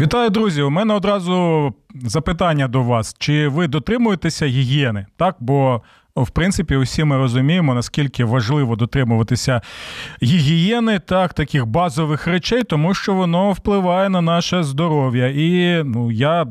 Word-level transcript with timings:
Вітаю, 0.00 0.30
друзі! 0.30 0.62
У 0.62 0.70
мене 0.70 0.94
одразу 0.94 1.74
запитання 1.94 2.68
до 2.68 2.82
вас: 2.82 3.16
чи 3.18 3.48
ви 3.48 3.68
дотримуєтеся 3.68 4.46
гігієни? 4.46 5.06
Так, 5.16 5.36
бо 5.40 5.82
в 6.16 6.30
принципі 6.30 6.76
усі 6.76 7.04
ми 7.04 7.16
розуміємо, 7.16 7.74
наскільки 7.74 8.24
важливо 8.24 8.76
дотримуватися 8.76 9.60
гігієни, 10.22 10.98
так, 10.98 11.34
таких 11.34 11.66
базових 11.66 12.26
речей, 12.26 12.62
тому 12.62 12.94
що 12.94 13.14
воно 13.14 13.52
впливає 13.52 14.08
на 14.08 14.20
наше 14.20 14.62
здоров'я. 14.62 15.26
І 15.26 15.82
ну 15.84 16.10
я 16.10 16.46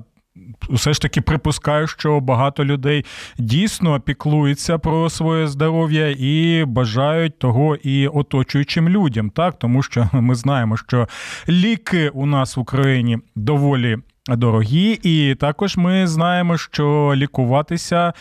все 0.70 0.94
ж 0.94 1.02
таки 1.02 1.21
припускаю, 1.21 1.88
що 1.88 2.20
багато 2.20 2.66
людей 2.66 3.05
дійсно 3.38 3.99
піклуються 3.99 4.77
про 4.77 5.09
своє 5.09 5.48
здоров'я 5.48 6.16
і 6.20 6.66
бажають 6.66 7.39
того 7.39 7.75
і 7.75 8.08
оточуючим 8.08 8.89
людям, 8.89 9.30
так 9.30 9.59
тому 9.59 9.84
що 9.84 10.09
ми 10.13 10.35
знаємо, 10.35 10.77
що 10.77 11.08
ліки 11.49 12.09
у 12.09 12.25
нас 12.25 12.58
в 12.58 12.59
Україні 12.59 13.17
доволі 13.35 13.98
дорогі, 14.27 14.99
і 15.03 15.35
також 15.35 15.77
ми 15.77 16.08
знаємо, 16.08 16.58
що 16.58 17.14
лікуватися. 17.16 18.14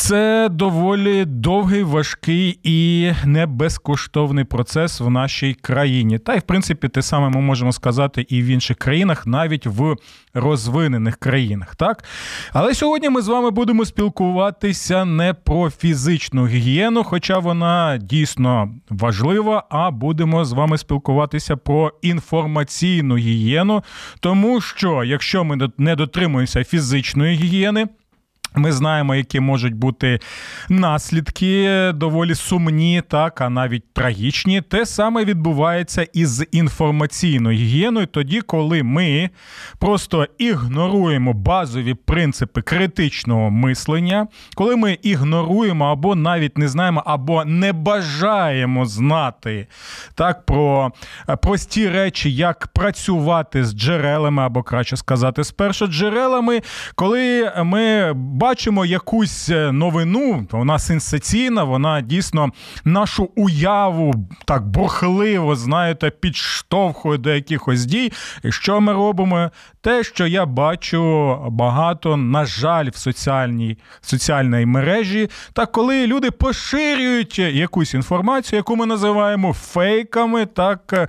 Це 0.00 0.48
доволі 0.48 1.24
довгий, 1.24 1.82
важкий 1.82 2.60
і 2.62 3.12
не 3.24 3.46
безкоштовний 3.46 4.44
процес 4.44 5.00
в 5.00 5.10
нашій 5.10 5.54
країні. 5.54 6.18
Та 6.18 6.34
й 6.34 6.38
в 6.38 6.42
принципі 6.42 6.88
те 6.88 7.02
саме 7.02 7.28
ми 7.28 7.40
можемо 7.40 7.72
сказати 7.72 8.26
і 8.28 8.42
в 8.42 8.46
інших 8.46 8.76
країнах, 8.76 9.26
навіть 9.26 9.66
в 9.66 9.96
розвинених 10.34 11.16
країнах. 11.16 11.76
Так, 11.76 12.04
але 12.52 12.74
сьогодні 12.74 13.08
ми 13.08 13.22
з 13.22 13.28
вами 13.28 13.50
будемо 13.50 13.84
спілкуватися 13.84 15.04
не 15.04 15.34
про 15.34 15.70
фізичну 15.70 16.46
гігієну, 16.46 17.04
хоча 17.04 17.38
вона 17.38 17.98
дійсно 17.98 18.74
важлива. 18.90 19.64
А 19.70 19.90
будемо 19.90 20.44
з 20.44 20.52
вами 20.52 20.78
спілкуватися 20.78 21.56
про 21.56 21.92
інформаційну 22.02 23.16
гігієну, 23.16 23.82
тому 24.20 24.60
що 24.60 25.04
якщо 25.04 25.44
ми 25.44 25.70
не 25.78 25.96
дотримуємося 25.96 26.64
фізичної 26.64 27.36
гігієни. 27.36 27.86
Ми 28.58 28.72
знаємо, 28.72 29.14
які 29.14 29.40
можуть 29.40 29.74
бути 29.74 30.20
наслідки 30.68 31.92
доволі 31.94 32.34
сумні, 32.34 33.02
так 33.08 33.40
а 33.40 33.50
навіть 33.50 33.92
трагічні. 33.92 34.60
Те 34.60 34.86
саме 34.86 35.24
відбувається 35.24 36.06
із 36.12 36.44
інформаційною 36.52 37.58
гігієною, 37.58 38.06
тоді, 38.06 38.40
коли 38.40 38.82
ми 38.82 39.30
просто 39.78 40.26
ігноруємо 40.38 41.32
базові 41.32 41.94
принципи 41.94 42.62
критичного 42.62 43.50
мислення, 43.50 44.26
коли 44.54 44.76
ми 44.76 44.98
ігноруємо 45.02 45.84
або 45.84 46.14
навіть 46.14 46.58
не 46.58 46.68
знаємо, 46.68 47.02
або 47.06 47.44
не 47.44 47.72
бажаємо 47.72 48.86
знати 48.86 49.66
так 50.14 50.46
про 50.46 50.92
прості 51.42 51.88
речі, 51.88 52.32
як 52.34 52.66
працювати 52.66 53.64
з 53.64 53.74
джерелами, 53.74 54.42
або 54.42 54.62
краще 54.62 54.96
сказати, 54.96 55.44
з 55.44 55.50
першоджерелами, 55.50 56.60
коли 56.94 57.52
ми 57.64 58.12
бачимо 58.12 58.47
якусь 58.86 59.48
е, 59.48 59.72
новину, 59.72 60.46
вона 60.50 60.78
сенсаційна, 60.78 61.64
вона 61.64 62.00
дійсно 62.00 62.52
нашу 62.84 63.30
уяву 63.36 64.14
так 64.44 64.66
бурхливо, 64.66 65.56
знаєте, 65.56 66.10
підштовхує 66.10 67.18
до 67.18 67.30
якихось 67.30 67.84
дій. 67.84 68.12
І 68.44 68.52
що 68.52 68.80
ми 68.80 68.92
робимо? 68.92 69.50
Те, 69.80 70.04
що 70.04 70.26
я 70.26 70.46
бачу 70.46 71.34
багато, 71.50 72.16
на 72.16 72.44
жаль, 72.44 72.88
в 72.90 72.96
соціальній 72.96 73.78
соціальній 74.00 74.66
мережі, 74.66 75.30
та 75.52 75.66
коли 75.66 76.06
люди 76.06 76.30
поширюють 76.30 77.38
якусь 77.38 77.94
інформацію, 77.94 78.56
яку 78.56 78.76
ми 78.76 78.86
називаємо 78.86 79.52
фейками, 79.52 80.46
так 80.46 80.92
е, 80.92 81.08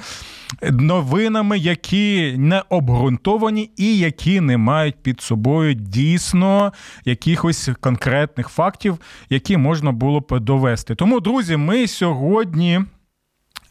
новинами, 0.72 1.58
які 1.58 2.36
не 2.38 2.64
обґрунтовані 2.70 3.72
і 3.78 3.98
які 3.98 4.42
не 4.42 4.58
мають 4.58 4.96
під 5.04 5.22
собою 5.22 5.74
дійсно 5.74 6.74
якихось 7.20 7.70
конкретних 7.82 8.50
фактів, 8.50 9.00
які 9.30 9.58
можна 9.58 9.92
було 9.92 10.20
б 10.20 10.40
довести. 10.40 10.96
Тому, 10.96 11.20
друзі, 11.20 11.58
ми 11.58 11.88
сьогодні. 11.88 12.82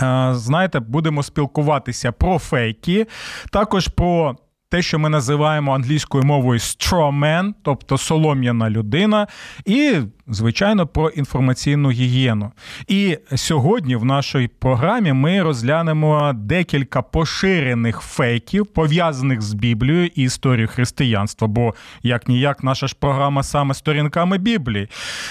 Е, 0.03 0.31
знаєте, 0.35 0.81
будемо 0.81 1.23
спілкуватися 1.23 2.13
про 2.13 2.39
фейки, 2.39 3.07
також 3.53 3.89
про 3.89 4.37
те, 4.71 4.83
що 4.83 4.99
ми 4.99 5.09
називаємо 5.09 5.75
англійською 5.75 6.25
мовою 6.25 6.59
straw 6.59 7.19
man, 7.19 7.55
тобто 7.63 7.99
солом'яна 7.99 8.71
людина, 8.71 9.27
і 9.65 9.97
звичайно, 10.29 10.87
про 10.87 11.09
інформаційну 11.09 11.91
гігієну. 11.91 12.53
І 12.89 13.19
сьогодні 13.37 13.97
в 13.97 14.05
нашій 14.05 14.51
програмі 14.59 15.13
ми 15.13 15.43
розглянемо 15.43 16.33
декілька 16.35 17.03
поширених 17.03 18.01
фейків, 18.01 18.67
пов'язаних 18.67 19.43
з 19.43 19.55
Біблією 19.55 20.11
і 20.15 20.23
історією 20.23 20.69
християнства. 20.69 21.49
Бо 21.49 21.75
як 22.03 22.29
ніяк 22.29 22.65
наша 22.65 22.87
ж 22.87 22.97
програма 23.01 23.43
саме 23.43 23.75
сторінками 23.75 24.39
Біблії. 24.39 24.89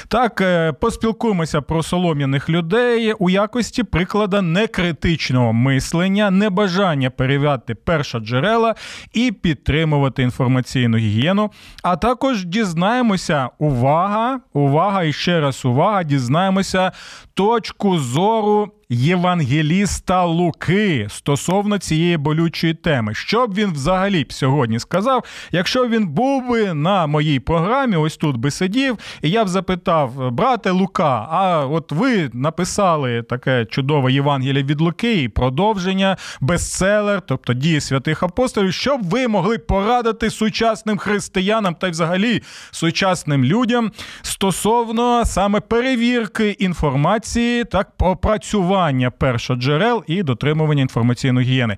Так, 0.07 0.41
е, 0.41 0.73
поспілкуємося 0.73 1.61
про 1.61 1.83
солом'яних 1.83 2.49
людей 2.49 3.13
у 3.13 3.29
якості 3.29 3.83
приклада 3.83 4.41
некритичного 4.41 5.53
мислення, 5.53 6.31
небажання 6.31 7.09
перевіряти 7.09 7.75
перша 7.75 8.19
джерела 8.19 8.75
і 9.13 9.26
підтримувати 9.31 10.23
інформаційну 10.23 10.97
гігієну. 10.97 11.51
А 11.83 11.95
також 11.95 12.45
дізнаємося, 12.45 13.49
увага, 13.59 14.39
увага 14.53 15.03
і 15.03 15.13
ще 15.13 15.39
раз 15.39 15.65
увага, 15.65 16.03
дізнаємося 16.03 16.91
точку 17.33 17.97
зору 17.99 18.71
Євангеліста 18.89 20.25
Луки 20.25 21.07
стосовно 21.09 21.77
цієї 21.77 22.17
болючої 22.17 22.73
теми. 22.73 23.13
Що 23.13 23.47
б 23.47 23.53
він 23.53 23.71
взагалі 23.71 24.23
б 24.23 24.33
сьогодні 24.33 24.79
сказав, 24.79 25.23
якщо 25.51 25.87
він 25.87 26.07
був 26.07 26.49
би 26.49 26.73
на 26.73 27.07
моїй 27.07 27.39
програмі, 27.39 27.95
ось 27.95 28.17
тут 28.17 28.37
би 28.37 28.51
сидів, 28.51 28.97
і 29.21 29.29
я 29.29 29.45
б 29.45 29.47
запитав, 29.47 30.31
брате 30.31 30.71
Лука, 30.71 31.27
а 31.31 31.65
от 31.65 31.91
ви 31.91 32.29
написали 32.33 33.23
таке 33.23 33.65
чудове 33.65 34.11
Євангеліє 34.11 34.63
від 34.63 34.81
Луки 34.81 35.23
і 35.23 35.29
продовження, 35.29 36.17
бестселер, 36.41 37.21
тобто 37.21 37.53
дії 37.53 37.81
святих 37.81 38.23
апостолів, 38.23 38.73
що 38.73 38.97
б 38.97 39.03
ви 39.03 39.27
могли 39.27 39.57
порадити 39.57 40.29
сучасним 40.29 40.97
християнам 40.97 41.75
та 41.75 41.87
й 41.87 41.91
взагалі 41.91 42.41
сучасним 42.71 43.45
людям 43.45 43.91
стосовно 44.21 45.25
саме 45.25 45.59
перевірки 45.59 46.49
інформації, 46.49 47.63
так 47.63 47.89
опрацювання 47.99 48.76
першоджерел 49.09 50.03
і 50.07 50.23
дотримування 50.23 50.81
інформаційної 50.81 51.47
гігієни. 51.47 51.77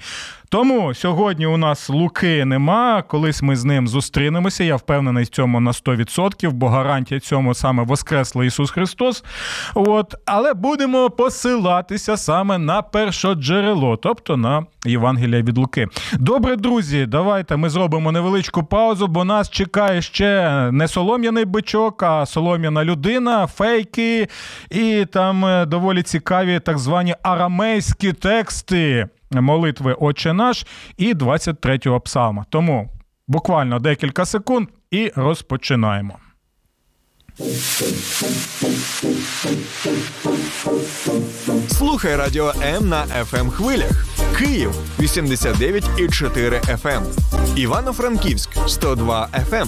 Тому 0.52 0.94
сьогодні 0.94 1.46
у 1.46 1.58
нас 1.58 1.90
Луки 1.90 2.46
нема. 2.46 3.02
Колись 3.02 3.42
ми 3.42 3.56
з 3.56 3.66
ним 3.66 3.88
зустрінемося. 3.88 4.64
Я 4.64 4.76
впевнений 4.76 5.24
в 5.24 5.28
цьому 5.28 5.60
на 5.60 5.72
100%, 5.72 6.52
бо 6.52 6.68
гарантія 6.68 7.20
цьому 7.20 7.54
саме 7.54 7.84
Воскреслий 7.84 8.48
Ісус 8.48 8.72
Христос. 8.72 9.24
От, 9.76 10.16
але 10.26 10.54
будемо 10.54 11.10
посилатися 11.10 12.18
саме 12.18 12.58
на 12.58 12.82
першоджерело, 12.82 13.98
тобто 13.98 14.38
на 14.38 14.66
Євангелія 14.86 15.42
від 15.42 15.58
Луки. 15.58 15.88
Добре, 16.14 16.56
друзі, 16.56 17.06
давайте 17.06 17.56
ми 17.56 17.70
зробимо 17.70 18.12
невеличку 18.12 18.64
паузу, 18.64 19.08
бо 19.08 19.24
нас 19.24 19.50
чекає 19.50 20.02
ще 20.02 20.70
не 20.72 20.88
солом'яний 20.88 21.46
бичок, 21.46 22.04
а 22.04 22.26
солом'яна 22.26 22.84
людина, 22.84 23.48
фейки 23.48 24.28
і 24.70 25.06
там 25.06 25.46
е, 25.46 25.66
доволі 25.66 26.04
цікаві 26.04 26.60
так 26.60 26.78
звані 26.78 27.16
арамейські 27.24 28.14
тексти 28.14 29.08
молитви 29.32 29.94
Отче 29.94 30.34
наш 30.34 30.66
і 30.98 31.14
23-го 31.14 32.00
псалма. 32.00 32.46
Тому 32.50 32.90
буквально 33.28 33.80
декілька 33.80 34.26
секунд 34.26 34.68
і 34.92 35.12
розпочинаємо. 35.16 36.20
Слухай 41.68 42.16
радіо 42.16 42.54
М 42.64 42.90
на 42.90 43.06
fm 43.06 43.40
ем 43.40 43.50
хвилях. 43.50 44.06
Київ 44.38 44.72
89,4 45.00 46.78
FM. 46.82 46.98
Ем. 46.98 47.04
Івано-Франківськ 47.58 48.50
102 48.68 49.28
FM. 49.52 49.68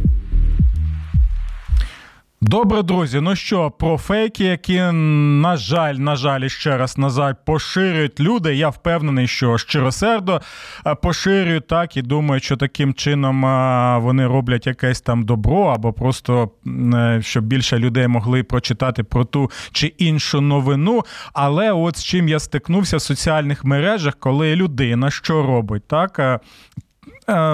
Добре, 2.43 2.83
друзі. 2.83 3.21
Ну 3.21 3.35
що, 3.35 3.71
про 3.71 3.97
фейки, 3.97 4.43
які, 4.43 4.81
на 4.81 5.57
жаль, 5.57 5.93
на 5.95 6.15
жаль, 6.15 6.47
ще 6.47 6.77
раз 6.77 6.97
назад 6.97 7.37
поширюють 7.45 8.19
люди. 8.19 8.55
Я 8.55 8.69
впевнений, 8.69 9.27
що 9.27 9.57
щиросердо 9.57 10.41
е, 10.87 10.95
поширюють 10.95 11.67
так 11.67 11.97
і 11.97 12.01
думають, 12.01 12.43
що 12.43 12.57
таким 12.57 12.93
чином 12.93 13.45
е, 13.45 13.97
вони 13.97 14.27
роблять 14.27 14.67
якесь 14.67 15.01
там 15.01 15.25
добро, 15.25 15.65
або 15.65 15.93
просто 15.93 16.51
е, 16.67 17.19
щоб 17.23 17.43
більше 17.43 17.77
людей 17.77 18.07
могли 18.07 18.43
прочитати 18.43 19.03
про 19.03 19.25
ту 19.25 19.51
чи 19.71 19.87
іншу 19.87 20.41
новину. 20.41 21.03
Але 21.33 21.71
от 21.71 21.97
з 21.97 22.03
чим 22.03 22.29
я 22.29 22.39
стикнувся 22.39 22.97
в 22.97 23.01
соціальних 23.01 23.65
мережах, 23.65 24.15
коли 24.19 24.55
людина 24.55 25.11
що 25.11 25.43
робить, 25.43 25.87
так 25.87 26.41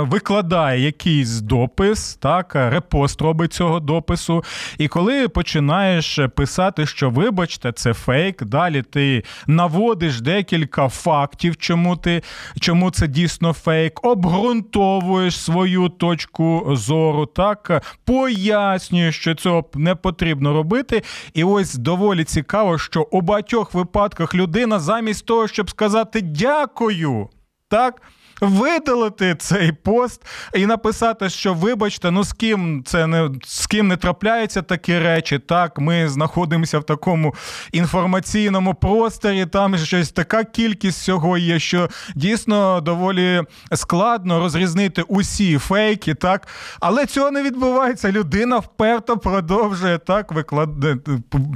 викладає 0.01 0.81
якийсь 0.81 1.41
допис, 1.41 2.15
так, 2.15 2.55
репост 2.55 3.21
робить 3.21 3.53
цього 3.53 3.79
допису. 3.79 4.43
І 4.77 4.87
коли 4.87 5.27
починаєш 5.27 6.19
писати, 6.35 6.85
що 6.85 7.09
вибачте, 7.09 7.71
це 7.71 7.93
фейк, 7.93 8.43
далі 8.43 8.81
ти 8.81 9.23
наводиш 9.47 10.21
декілька 10.21 10.89
фактів, 10.89 11.57
чому 11.57 11.95
ти, 11.95 12.21
чому 12.59 12.91
це 12.91 13.07
дійсно 13.07 13.53
фейк, 13.53 14.05
обґрунтовуєш 14.05 15.39
свою 15.39 15.89
точку 15.89 16.75
зору, 16.75 17.25
так, 17.25 17.83
пояснюєш, 18.05 19.19
що 19.19 19.35
цього 19.35 19.65
не 19.73 19.95
потрібно 19.95 20.53
робити. 20.53 21.03
І 21.33 21.43
ось 21.43 21.75
доволі 21.75 22.23
цікаво, 22.23 22.77
що 22.77 23.07
у 23.11 23.21
багатьох 23.21 23.73
випадках 23.73 24.35
людина 24.35 24.79
замість 24.79 25.25
того, 25.25 25.47
щоб 25.47 25.69
сказати 25.69 26.21
дякую, 26.21 27.29
так 27.69 28.01
видалити 28.41 29.35
цей 29.35 29.71
пост 29.71 30.21
і 30.53 30.65
написати, 30.65 31.29
що 31.29 31.53
вибачте, 31.53 32.11
ну 32.11 32.23
з 32.23 32.33
ким 32.33 32.83
це 32.85 33.07
не 33.07 33.29
з 33.43 33.67
ким 33.67 33.87
не 33.87 33.97
трапляються 33.97 34.61
такі 34.61 34.99
речі. 34.99 35.39
Так, 35.39 35.79
ми 35.79 36.09
знаходимося 36.09 36.79
в 36.79 36.83
такому 36.83 37.35
інформаційному 37.71 38.73
просторі. 38.73 39.45
Там 39.45 39.77
щось 39.77 40.11
така 40.11 40.43
кількість 40.43 41.01
всього 41.01 41.37
є, 41.37 41.59
що 41.59 41.89
дійсно 42.15 42.81
доволі 42.81 43.41
складно 43.73 44.39
розрізнити 44.39 45.01
усі 45.01 45.57
фейки, 45.57 46.13
так, 46.13 46.47
але 46.79 47.05
цього 47.05 47.31
не 47.31 47.43
відбувається. 47.43 48.11
Людина 48.11 48.57
вперто 48.57 49.17
продовжує 49.17 49.97
так 49.97 50.31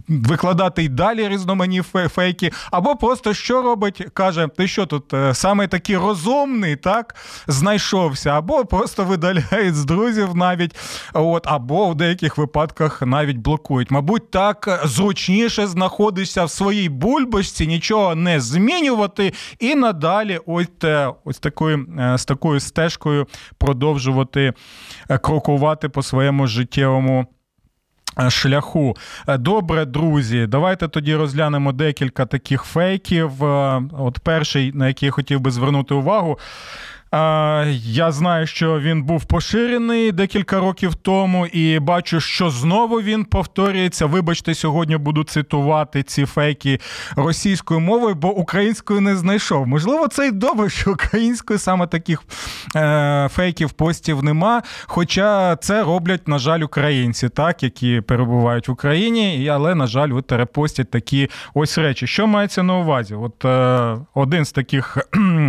викладати 0.08 0.84
й 0.84 0.90
далі 0.90 1.28
різноманітні 1.28 2.08
фейки, 2.10 2.52
або 2.72 2.96
просто 2.96 3.34
що 3.34 3.62
робить, 3.62 4.08
каже: 4.14 4.48
ти 4.58 4.68
що 4.68 4.86
тут 4.86 5.14
е, 5.14 5.34
саме 5.34 5.68
такий 5.68 5.98
розумний? 5.98 6.71
Знайомий, 6.72 6.76
так, 6.76 7.16
знайшовся, 7.48 8.30
або 8.30 8.66
просто 8.66 9.04
видаляють 9.04 9.76
з 9.76 9.86
друзів 9.86 10.36
навіть, 10.36 10.76
от, 11.14 11.48
або 11.48 11.90
в 11.90 11.96
деяких 11.96 12.38
випадках 12.38 13.02
навіть 13.02 13.38
блокують. 13.38 13.92
Мабуть, 13.92 14.32
так 14.32 14.82
зручніше 14.86 15.68
знаходишся 15.68 16.46
в 16.46 16.50
своїй 16.50 16.90
бульбашці, 16.90 17.68
нічого 17.68 18.16
не 18.16 18.40
змінювати, 18.40 19.34
і 19.60 19.76
надалі 19.76 20.40
ось, 20.46 20.68
ось 21.26 21.40
такою, 21.40 21.88
е, 22.00 22.18
з 22.18 22.26
такою 22.26 22.60
стежкою 22.60 23.28
продовжувати 23.58 24.54
е, 25.10 25.18
крокувати 25.18 25.90
по 25.90 26.04
своєму 26.04 26.48
життєвому. 26.48 27.28
Е, 28.20 28.30
шляху. 28.30 28.96
Добре, 29.40 29.86
друзі, 29.86 30.48
давайте 30.48 30.88
тоді 30.88 31.16
розглянемо 31.16 31.72
декілька 31.72 32.26
таких 32.26 32.64
фейків. 32.64 33.44
От 34.00 34.20
перший, 34.24 34.72
на 34.74 34.88
який 34.88 35.06
я 35.06 35.12
хотів 35.12 35.40
би 35.40 35.52
звернути 35.52 35.94
увагу. 35.94 36.40
Я 37.14 38.12
знаю, 38.12 38.48
що 38.48 38.80
він 38.80 39.04
був 39.04 39.26
поширений 39.26 40.12
декілька 40.12 40.60
років 40.60 40.96
тому, 40.96 41.46
і 41.46 41.80
бачу, 41.80 42.20
що 42.20 42.50
знову 42.50 43.02
він 43.02 43.26
повторюється. 43.26 44.06
Вибачте, 44.06 44.56
сьогодні 44.56 44.98
буду 44.98 45.24
цитувати 45.24 46.04
ці 46.04 46.26
фейки 46.26 46.80
російською 47.16 47.80
мовою, 47.80 48.16
бо 48.16 48.30
українською 48.30 49.02
не 49.02 49.16
знайшов. 49.16 49.68
Можливо, 49.68 50.08
це 50.08 50.28
й 50.28 50.32
добре, 50.32 50.70
що 50.70 50.92
українською 50.92 51.60
саме 51.60 51.88
таких 51.88 52.24
е, 52.76 53.30
фейків 53.32 53.72
постів 53.72 54.24
нема. 54.24 54.62
Хоча 54.86 55.56
це 55.56 55.84
роблять, 55.84 56.28
на 56.28 56.40
жаль, 56.40 56.60
українці, 56.60 57.30
так, 57.30 57.64
які 57.64 58.02
перебувають 58.02 58.68
в 58.68 58.72
Україні, 58.72 59.50
але, 59.50 59.76
на 59.76 59.88
жаль, 59.88 60.10
от 60.14 60.32
репостять 60.32 60.92
такі 60.92 61.30
ось 61.54 61.78
речі. 61.78 62.08
Що 62.08 62.28
мається 62.28 62.64
на 62.64 62.78
увазі? 62.78 63.16
От 63.16 63.46
е, 63.46 63.98
один 64.14 64.46
з 64.46 64.52
таких 64.52 64.98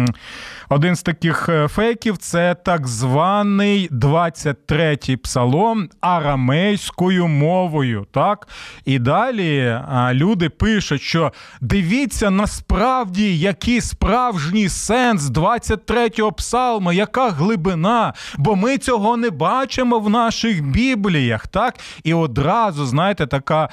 один 0.68 0.96
з 0.96 1.02
таких 1.02 1.48
фейків 1.68 2.16
це 2.16 2.54
так 2.54 2.86
званий 2.86 3.88
23-й 3.90 5.16
псалом 5.16 5.88
арамейською 6.00 7.28
мовою. 7.28 8.06
Так? 8.10 8.48
І 8.84 8.98
далі 8.98 9.80
люди 10.12 10.48
пишуть, 10.48 11.02
що 11.02 11.32
дивіться 11.60 12.30
насправді, 12.30 13.38
який 13.38 13.80
справжній 13.80 14.68
сенс 14.68 15.22
23-го 15.22 16.32
псалма, 16.32 16.92
яка 16.92 17.30
глибина, 17.30 18.14
бо 18.38 18.56
ми 18.56 18.78
цього 18.78 19.16
не 19.16 19.30
бачимо 19.30 19.98
в 19.98 20.10
наших 20.10 20.64
бібліях. 20.64 21.46
так? 21.46 21.74
І 22.04 22.14
одразу, 22.14 22.86
знаєте, 22.86 23.26
така 23.26 23.68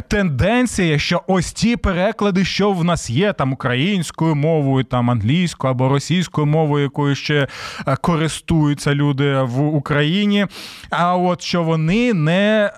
тенденція, 0.00 0.98
що 0.98 1.22
ось 1.26 1.52
ті 1.52 1.76
переклади, 1.76 2.44
що 2.44 2.72
в 2.72 2.84
нас 2.84 3.10
є, 3.10 3.32
там 3.32 3.52
українською 3.52 4.34
мовою, 4.34 4.84
там 4.84 5.10
англійською 5.10 5.70
або 5.70 5.88
російською 5.88 6.46
мовою, 6.46 6.82
якою 6.82 7.14
ще 7.14 7.48
е, 7.86 7.96
користуються 7.96 8.94
люди 8.94 9.42
в 9.42 9.60
Україні. 9.60 10.46
А 10.90 11.16
от 11.16 11.42
що 11.42 11.62
вони 11.62 12.14
не 12.14 12.70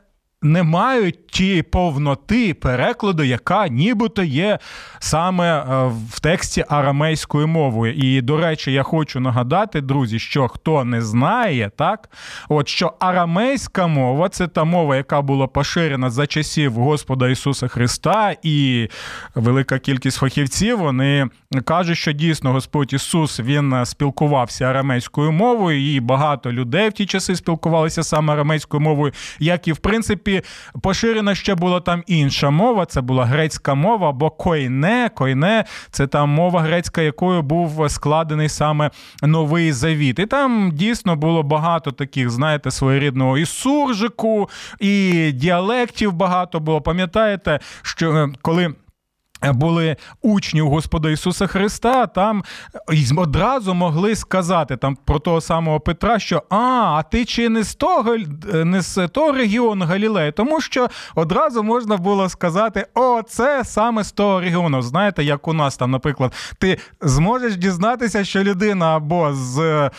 не 0.45 0.63
мають 0.63 1.27
ті 1.27 1.63
повноти 1.63 2.55
перекладу, 2.55 3.23
яка 3.23 3.69
нібито 3.69 4.23
є 4.23 4.59
саме 4.99 5.59
е, 5.59 5.93
в 6.11 6.21
тексті 6.21 6.65
арамейською 6.69 7.49
мовою. 7.49 7.95
І, 7.95 8.21
до 8.21 8.37
речі, 8.37 8.73
я 8.73 8.83
хочу 8.83 9.21
нагадати, 9.21 9.81
друзі, 9.81 10.19
що 10.19 10.49
хто 10.49 10.85
не 10.85 11.03
знає, 11.03 11.71
так, 11.77 12.11
от 12.49 12.69
що 12.69 12.93
арамейська 12.99 13.87
мова 13.87 14.29
це 14.29 14.49
та 14.49 14.65
мова, 14.65 14.97
яка 14.97 15.23
була 15.23 15.47
поширена 15.47 16.11
за 16.11 16.27
часів 16.27 16.73
Господа 16.73 17.29
Ісуса 17.29 17.69
Христа, 17.69 18.37
і 18.43 18.89
велика 19.35 19.79
кількість 19.79 20.19
фахівців 20.19 20.79
вони 20.79 21.29
кажуть, 21.65 21.99
що 21.99 22.13
дійсно 22.13 22.53
Господь 22.53 22.93
Ісус 22.93 23.41
він 23.41 23.87
спілкувався 23.87 24.65
арамейською 24.65 25.33
мовою, 25.33 25.95
і 25.95 26.01
багато 26.01 26.53
людей 26.53 26.89
в 26.89 26.93
ті 26.93 27.07
часи 27.07 27.37
спілкувалися 27.37 28.03
саме 28.03 28.33
арамейською 28.33 28.81
мовою, 28.81 29.13
як 29.39 29.69
і 29.69 29.73
в 29.73 29.77
принципі 29.77 30.34
поширена 30.83 31.35
ще 31.35 31.55
була 31.55 31.81
там 31.81 32.03
інша 32.07 32.51
мова, 32.51 32.87
це 32.87 33.01
була 33.01 33.25
грецька 33.25 33.75
мова 33.75 34.09
або 34.09 34.31
койне. 34.31 35.11
Койне 35.15 35.65
це 35.91 36.07
та 36.07 36.27
мова 36.27 36.61
грецька, 36.61 37.03
якою 37.03 37.43
був 37.43 37.91
складений 37.91 38.49
саме 38.49 38.91
новий 39.23 39.73
завіт. 39.73 40.19
І 40.19 40.27
там 40.27 40.71
дійсно 40.73 41.17
було 41.17 41.43
багато 41.43 41.91
таких, 41.91 42.31
знаєте, 42.31 42.71
своєрідного 42.71 43.39
і 43.39 43.47
суржику, 43.47 44.49
і 44.81 45.33
діалектів 45.33 46.13
багато 46.13 46.61
було. 46.61 46.81
Пам'ятаєте, 46.81 47.61
що 47.83 48.13
е, 48.13 48.29
коли 48.43 48.75
були 49.53 49.97
учні 50.23 50.63
у 50.63 50.69
Господа 50.69 51.11
Ісуса 51.11 51.47
Христа, 51.47 52.07
там 52.07 52.45
одразу 53.17 53.75
могли 53.75 54.17
сказати 54.17 54.77
там 54.77 54.97
про 55.05 55.19
того 55.19 55.41
самого 55.41 55.81
Петра, 55.81 56.19
що 56.19 56.43
а, 56.51 56.57
а 56.99 57.03
ти 57.03 57.25
чи 57.25 57.49
не 57.49 57.63
з 57.63 57.75
того 57.75 58.17
не 58.55 58.81
з 58.81 59.09
того 59.09 59.33
регіону 59.33 59.85
Галілею, 59.85 60.33
тому 60.33 60.61
що 60.61 60.89
одразу 61.15 61.63
можна 61.63 61.97
було 61.97 62.29
сказати, 62.29 62.87
о, 62.95 63.23
це 63.23 63.65
саме 63.65 64.05
з 64.05 64.13
того 64.13 64.41
регіону. 64.41 64.83
Знаєте, 64.83 65.25
як 65.25 65.49
у 65.49 65.53
нас 65.53 65.77
там, 65.77 65.91
наприклад, 65.91 66.33
ти 66.59 66.79
зможеш 67.01 67.57
дізнатися, 67.57 68.25
що 68.25 68.43
людина 68.43 68.97
або 68.97 69.35
з. 69.35 69.91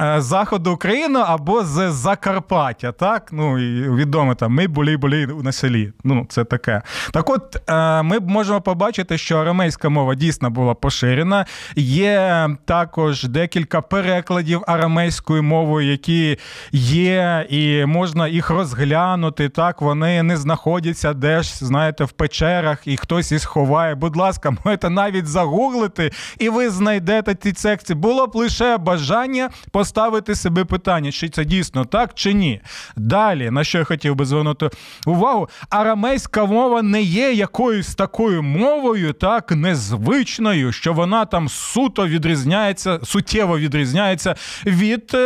Е, 0.00 0.20
заходу 0.20 0.72
України 0.72 1.20
або 1.26 1.64
з 1.64 1.92
Закарпаття. 1.92 2.92
Так, 2.92 3.28
ну 3.32 3.58
і 3.58 3.90
відомо 3.90 4.34
там 4.34 4.52
ми 4.52 4.66
були 4.66 4.96
були 4.96 5.26
на 5.26 5.52
селі. 5.52 5.92
Ну, 6.04 6.26
це 6.28 6.44
таке. 6.44 6.82
Так, 7.12 7.30
от 7.30 7.70
е, 7.70 8.02
ми 8.02 8.20
можемо 8.20 8.60
побачити, 8.60 9.18
що 9.18 9.38
арамейська 9.38 9.88
мова 9.88 10.14
дійсно 10.14 10.50
була 10.50 10.74
поширена. 10.74 11.46
Є 11.76 12.48
також 12.64 13.24
декілька 13.24 13.80
перекладів 13.80 14.62
арамейською 14.66 15.42
мовою, 15.42 15.90
які 15.90 16.38
є, 16.72 17.46
і 17.50 17.84
можна 17.84 18.28
їх 18.28 18.50
розглянути. 18.50 19.48
Так, 19.48 19.82
вони 19.82 20.22
не 20.22 20.36
знаходяться 20.36 21.12
десь, 21.12 21.62
знаєте, 21.62 22.04
в 22.04 22.12
печерах, 22.12 22.78
і 22.84 22.96
хтось 22.96 23.32
їх 23.32 23.44
ховає. 23.44 23.94
Будь 23.94 24.16
ласка, 24.16 24.56
можете 24.64 24.90
навіть 24.90 25.26
загуглити, 25.26 26.10
і 26.38 26.48
ви 26.48 26.70
знайдете 26.70 27.34
ці 27.34 27.52
тексти. 27.52 27.94
Було 27.94 28.26
б 28.26 28.36
лише 28.36 28.76
бажання 28.76 29.50
по 29.70 29.85
поставити 29.86 30.34
себе 30.34 30.64
питання, 30.64 31.12
чи 31.12 31.28
це 31.28 31.44
дійсно 31.44 31.84
так 31.84 32.10
чи 32.14 32.32
ні. 32.32 32.60
Далі, 32.96 33.50
на 33.50 33.64
що 33.64 33.78
я 33.78 33.84
хотів 33.84 34.14
би 34.14 34.24
звернути 34.24 34.70
увагу, 35.06 35.48
арамейська 35.70 36.44
мова 36.44 36.82
не 36.82 37.02
є 37.02 37.32
якоюсь 37.32 37.94
такою 37.94 38.42
мовою, 38.42 39.12
так 39.12 39.50
незвичною, 39.50 40.72
що 40.72 40.92
вона 40.92 41.24
там 41.24 41.48
суто 41.48 42.06
відрізняється, 42.06 43.00
суттєво 43.02 43.58
відрізняється 43.58 44.34
від 44.66 45.16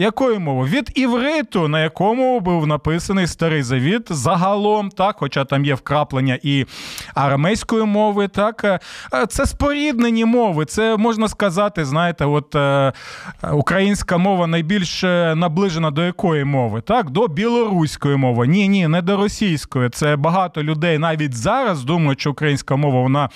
е, 0.00 0.04
якої 0.04 0.38
мови? 0.38 0.68
Від 0.68 0.90
івриту, 0.94 1.68
на 1.68 1.82
якому 1.82 2.40
був 2.40 2.66
написаний 2.66 3.26
старий 3.26 3.62
завіт 3.62 4.02
загалом, 4.10 4.90
так, 4.90 5.16
хоча 5.18 5.44
там 5.44 5.64
є 5.64 5.74
вкраплення 5.74 6.38
і 6.42 6.66
арамейської 7.14 7.84
мови, 7.84 8.28
так 8.28 8.64
е, 8.64 8.78
це 9.28 9.46
споріднені 9.46 10.24
мови. 10.24 10.64
Це 10.64 10.96
можна 10.96 11.28
сказати, 11.28 11.84
знаєте, 11.84 12.24
от 12.24 12.54
е, 12.54 12.92
українська 13.52 14.18
мова 14.18 14.46
найбільш 14.46 15.04
е, 15.04 15.34
наближена 15.34 15.90
до 15.90 16.04
якої 16.04 16.44
мови? 16.44 16.80
Так, 16.80 17.10
до 17.10 17.28
білоруської 17.28 18.16
мови. 18.16 18.46
Ні, 18.46 18.68
ні, 18.68 18.88
не 18.88 19.02
до 19.02 19.16
російської. 19.16 19.90
Це 19.90 20.16
багато 20.16 20.62
людей 20.62 20.98
навіть 20.98 21.34
зараз 21.34 21.84
думають, 21.84 22.20
що 22.20 22.30
українська 22.30 22.76
мова 22.76 23.02
вона 23.02 23.28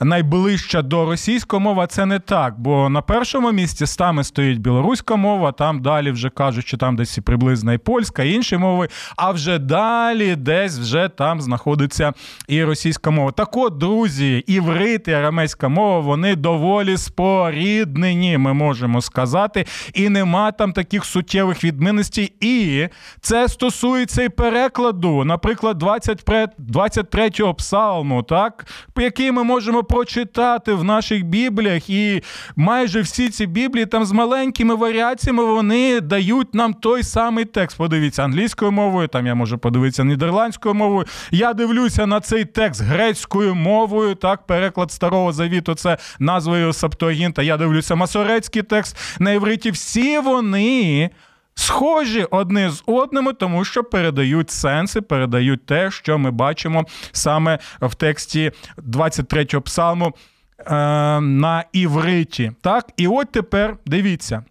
найближча 0.00 0.82
до 0.82 1.04
російської 1.04 1.62
мови. 1.62 1.86
Це 1.90 2.06
не 2.06 2.18
так. 2.18 2.60
Бо 2.60 2.88
на 2.88 3.02
першому 3.02 3.52
місці 3.52 3.86
саме 3.86 4.24
стоїть 4.24 4.58
білоруська 4.58 5.16
мова, 5.16 5.52
там 5.52 5.82
далі 5.82 5.95
далі 5.96 6.10
вже 6.10 6.30
кажуть, 6.30 6.66
що 6.66 6.76
там 6.76 6.96
десь 6.96 7.18
приблизно 7.24 7.72
і 7.72 7.78
польська, 7.78 8.22
і 8.22 8.32
інші 8.32 8.56
мови, 8.56 8.88
а 9.16 9.30
вже 9.30 9.58
далі 9.58 10.36
десь 10.36 10.78
вже 10.78 11.08
там 11.08 11.40
знаходиться 11.40 12.12
і 12.48 12.64
російська 12.64 13.10
мова. 13.10 13.32
Так 13.32 13.56
от, 13.56 13.78
друзі, 13.78 14.44
іврит 14.46 15.08
і 15.08 15.12
арамейська 15.12 15.68
мова, 15.68 16.00
вони 16.00 16.36
доволі 16.36 16.96
споріднені, 16.96 18.38
ми 18.38 18.52
можемо 18.52 19.00
сказати, 19.00 19.66
і 19.94 20.08
нема 20.08 20.52
там 20.52 20.72
таких 20.72 21.04
суттєвих 21.04 21.64
відмінностей. 21.64 22.32
І 22.40 22.88
це 23.20 23.48
стосується 23.48 24.22
і 24.22 24.28
перекладу, 24.28 25.24
наприклад, 25.24 25.82
23-го 25.82 27.54
псалму, 27.54 28.22
так, 28.22 28.66
який 28.96 29.32
ми 29.32 29.44
можемо 29.44 29.84
прочитати 29.84 30.72
в 30.72 30.84
наших 30.84 31.24
бібліях, 31.24 31.90
і 31.90 32.22
майже 32.56 33.00
всі 33.00 33.28
ці 33.28 33.46
біблії 33.46 33.86
там 33.86 34.04
з 34.04 34.12
маленькими 34.12 34.74
варіаціями 34.74 35.44
вони 35.44 35.85
дають 36.00 36.54
нам 36.54 36.74
той 36.74 37.02
самий 37.02 37.44
текст. 37.44 37.76
Подивіться 37.76 38.24
англійською 38.24 38.72
мовою, 38.72 39.08
там 39.08 39.26
я 39.26 39.34
можу 39.34 39.58
подивитися 39.58 40.04
нідерландською 40.04 40.74
мовою. 40.74 41.06
Я 41.30 41.54
дивлюся 41.54 42.06
на 42.06 42.20
цей 42.20 42.44
текст 42.44 42.82
грецькою 42.82 43.54
мовою. 43.54 44.14
Так, 44.14 44.46
переклад 44.46 44.92
старого 44.92 45.32
завіту, 45.32 45.74
це 45.74 45.96
назвою 46.18 46.72
Септуагінта. 46.72 47.42
Я 47.42 47.56
дивлюся 47.56 47.94
масорецький 47.94 48.62
текст 48.62 48.96
на 49.20 49.30
євриті. 49.30 49.70
Всі 49.70 50.18
вони. 50.18 51.10
Схожі 51.58 52.24
одне 52.24 52.70
з 52.70 52.82
одними, 52.86 53.32
тому 53.32 53.64
що 53.64 53.84
передають 53.84 54.50
сенси, 54.50 55.00
передають 55.00 55.66
те, 55.66 55.90
що 55.90 56.18
ми 56.18 56.30
бачимо 56.30 56.84
саме 57.12 57.58
в 57.80 57.94
тексті 57.94 58.52
23-го 58.78 59.62
псалму 59.62 60.12
е, 60.58 60.64
на 61.20 61.64
івриті. 61.72 62.52
Так, 62.60 62.86
і 62.96 63.08
от 63.08 63.32
тепер 63.32 63.76
дивіться. 63.86 64.44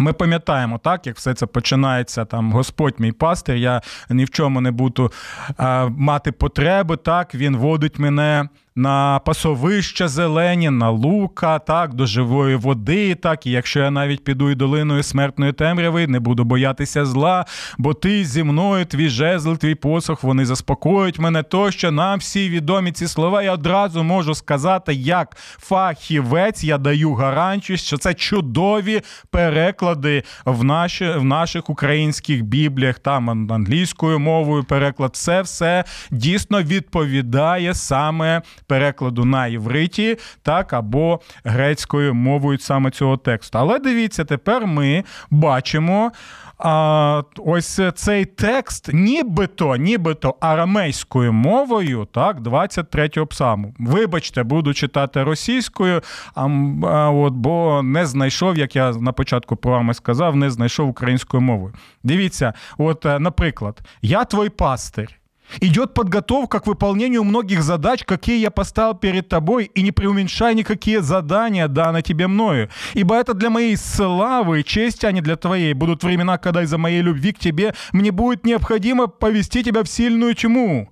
Ми 0.00 0.12
пам'ятаємо, 0.12 0.78
так, 0.78 1.06
як 1.06 1.16
все 1.16 1.34
це 1.34 1.46
починається, 1.46 2.24
там 2.24 2.52
Господь 2.52 2.94
мій 2.98 3.12
пастир, 3.12 3.56
я 3.56 3.82
ні 4.10 4.24
в 4.24 4.30
чому 4.30 4.60
не 4.60 4.70
буду 4.70 5.12
а, 5.56 5.86
мати 5.86 6.32
потреби, 6.32 6.96
так, 6.96 7.34
він 7.34 7.56
водить 7.56 7.98
мене 7.98 8.48
на 8.76 9.18
пасовища 9.18 10.08
зелені, 10.08 10.70
на 10.70 10.90
лука, 10.90 11.58
так, 11.58 11.94
до 11.94 12.06
живої 12.06 12.56
води. 12.56 13.14
так, 13.14 13.46
І 13.46 13.50
якщо 13.50 13.80
я 13.80 13.90
навіть 13.90 14.24
піду 14.24 14.50
і 14.50 14.54
долиною 14.54 15.02
смертної 15.02 15.52
темряви, 15.52 16.06
не 16.06 16.20
буду 16.20 16.44
боятися 16.44 17.04
зла, 17.04 17.44
бо 17.78 17.94
ти 17.94 18.24
зі 18.24 18.42
мною, 18.42 18.84
твій 18.84 19.08
жезл, 19.08 19.52
твій 19.52 19.74
посох, 19.74 20.22
вони 20.22 20.46
заспокоюють 20.46 21.18
мене 21.18 21.42
тощо. 21.42 21.90
Нам 21.90 22.18
всі 22.18 22.48
відомі 22.48 22.92
ці 22.92 23.08
слова. 23.08 23.42
Я 23.42 23.52
одразу 23.52 24.02
можу 24.02 24.34
сказати, 24.34 24.94
як 24.94 25.36
фахівець, 25.36 26.64
я 26.64 26.78
даю 26.78 27.14
гарантію, 27.14 27.76
що 27.76 27.98
це 27.98 28.14
чудові 28.14 29.00
переклади 29.30 30.22
в 30.44 30.64
наші, 30.64 31.10
в 31.10 31.24
наших 31.24 31.70
українських 31.70 32.42
бібліях, 32.42 32.98
там 32.98 33.30
англійською 33.52 34.18
мовою 34.18 34.64
переклад. 34.64 35.16
Це 35.16 35.42
все 35.42 35.84
дійсно 36.10 36.62
відповідає 36.62 37.74
саме 37.74 38.42
перекладу 38.70 39.24
на 39.24 39.46
євриті, 39.46 40.16
так, 40.42 40.72
або 40.72 41.20
грецькою 41.44 42.14
мовою 42.14 42.58
саме 42.58 42.90
цього 42.90 43.16
тексту. 43.16 43.58
Але 43.58 43.78
дивіться, 43.78 44.24
тепер 44.24 44.66
ми 44.66 45.04
бачимо. 45.30 46.12
А, 46.58 47.22
Ось 47.38 47.80
цей 47.94 48.24
текст, 48.24 48.90
нібито, 48.92 49.76
нібито 49.76 50.34
арамейською 50.40 51.32
мовою, 51.32 52.08
так, 52.12 52.40
23-го 52.40 53.26
псалму. 53.26 53.74
Вибачте, 53.78 54.42
буду 54.42 54.74
читати 54.74 55.22
російською, 55.22 56.02
а, 56.34 56.48
а, 56.82 57.10
от, 57.10 57.34
бо 57.34 57.82
не 57.84 58.06
знайшов, 58.06 58.58
як 58.58 58.76
я 58.76 58.92
на 58.92 59.12
початку 59.12 59.56
програми 59.56 59.94
сказав, 59.94 60.36
не 60.36 60.50
знайшов 60.50 60.88
українською 60.88 61.40
мовою. 61.40 61.74
Дивіться, 62.02 62.52
от, 62.78 63.06
е, 63.06 63.18
наприклад, 63.18 63.80
я 64.02 64.24
твой 64.24 64.48
пастир. 64.48 65.19
Идет 65.60 65.94
подготовка 65.94 66.60
к 66.60 66.66
выполнению 66.66 67.24
многих 67.24 67.62
задач, 67.62 68.04
какие 68.04 68.38
я 68.38 68.50
поставил 68.50 68.94
перед 68.94 69.28
тобой, 69.28 69.70
и 69.74 69.82
не 69.82 69.90
преуменьшай 69.90 70.54
никакие 70.54 71.02
задания, 71.02 71.66
данные 71.68 72.02
тебе 72.02 72.28
мною. 72.28 72.68
Ибо 72.94 73.16
это 73.16 73.34
для 73.34 73.50
моей 73.50 73.76
славы 73.76 74.60
и 74.60 74.64
чести, 74.64 75.06
а 75.06 75.12
не 75.12 75.20
для 75.20 75.36
твоей. 75.36 75.72
Будут 75.74 76.04
времена, 76.04 76.38
когда 76.38 76.62
из-за 76.62 76.78
моей 76.78 77.02
любви 77.02 77.32
к 77.32 77.38
тебе 77.38 77.74
мне 77.92 78.12
будет 78.12 78.44
необходимо 78.44 79.06
повести 79.06 79.64
тебя 79.64 79.82
в 79.82 79.88
сильную 79.88 80.34
тьму. 80.34 80.90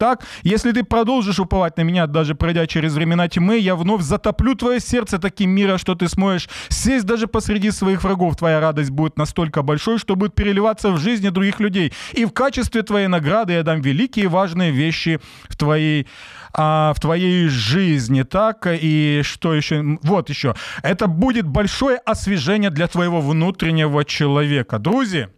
Так, 0.00 0.24
если 0.42 0.72
ты 0.72 0.82
продолжишь 0.82 1.40
уповать 1.40 1.76
на 1.76 1.82
меня, 1.82 2.06
даже 2.06 2.34
пройдя 2.34 2.66
через 2.66 2.94
времена 2.94 3.28
тьмы, 3.28 3.58
я 3.58 3.76
вновь 3.76 4.00
затоплю 4.00 4.54
твое 4.54 4.80
сердце 4.80 5.18
таким 5.18 5.50
миром, 5.50 5.76
что 5.76 5.94
ты 5.94 6.08
сможешь 6.08 6.48
сесть 6.70 7.04
даже 7.04 7.26
посреди 7.26 7.70
своих 7.70 8.02
врагов. 8.02 8.36
Твоя 8.36 8.60
радость 8.60 8.88
будет 8.88 9.18
настолько 9.18 9.60
большой, 9.60 9.98
что 9.98 10.16
будет 10.16 10.34
переливаться 10.34 10.90
в 10.90 10.96
жизни 10.96 11.28
других 11.28 11.60
людей. 11.60 11.92
И 12.14 12.24
в 12.24 12.30
качестве 12.30 12.80
твоей 12.82 13.08
награды 13.08 13.52
я 13.52 13.62
дам 13.62 13.82
великие 13.82 14.28
важные 14.28 14.70
вещи 14.70 15.20
в 15.50 15.56
твоей 15.58 16.06
а, 16.54 16.94
в 16.96 17.00
твоей 17.00 17.48
жизни, 17.48 18.22
так, 18.22 18.66
и 18.70 19.20
что 19.22 19.52
еще, 19.52 19.98
вот 20.02 20.30
еще, 20.30 20.54
это 20.82 21.08
будет 21.08 21.46
большое 21.46 21.98
освежение 21.98 22.70
для 22.70 22.88
твоего 22.88 23.20
внутреннего 23.20 24.06
человека. 24.06 24.78
Друзья, 24.78 25.28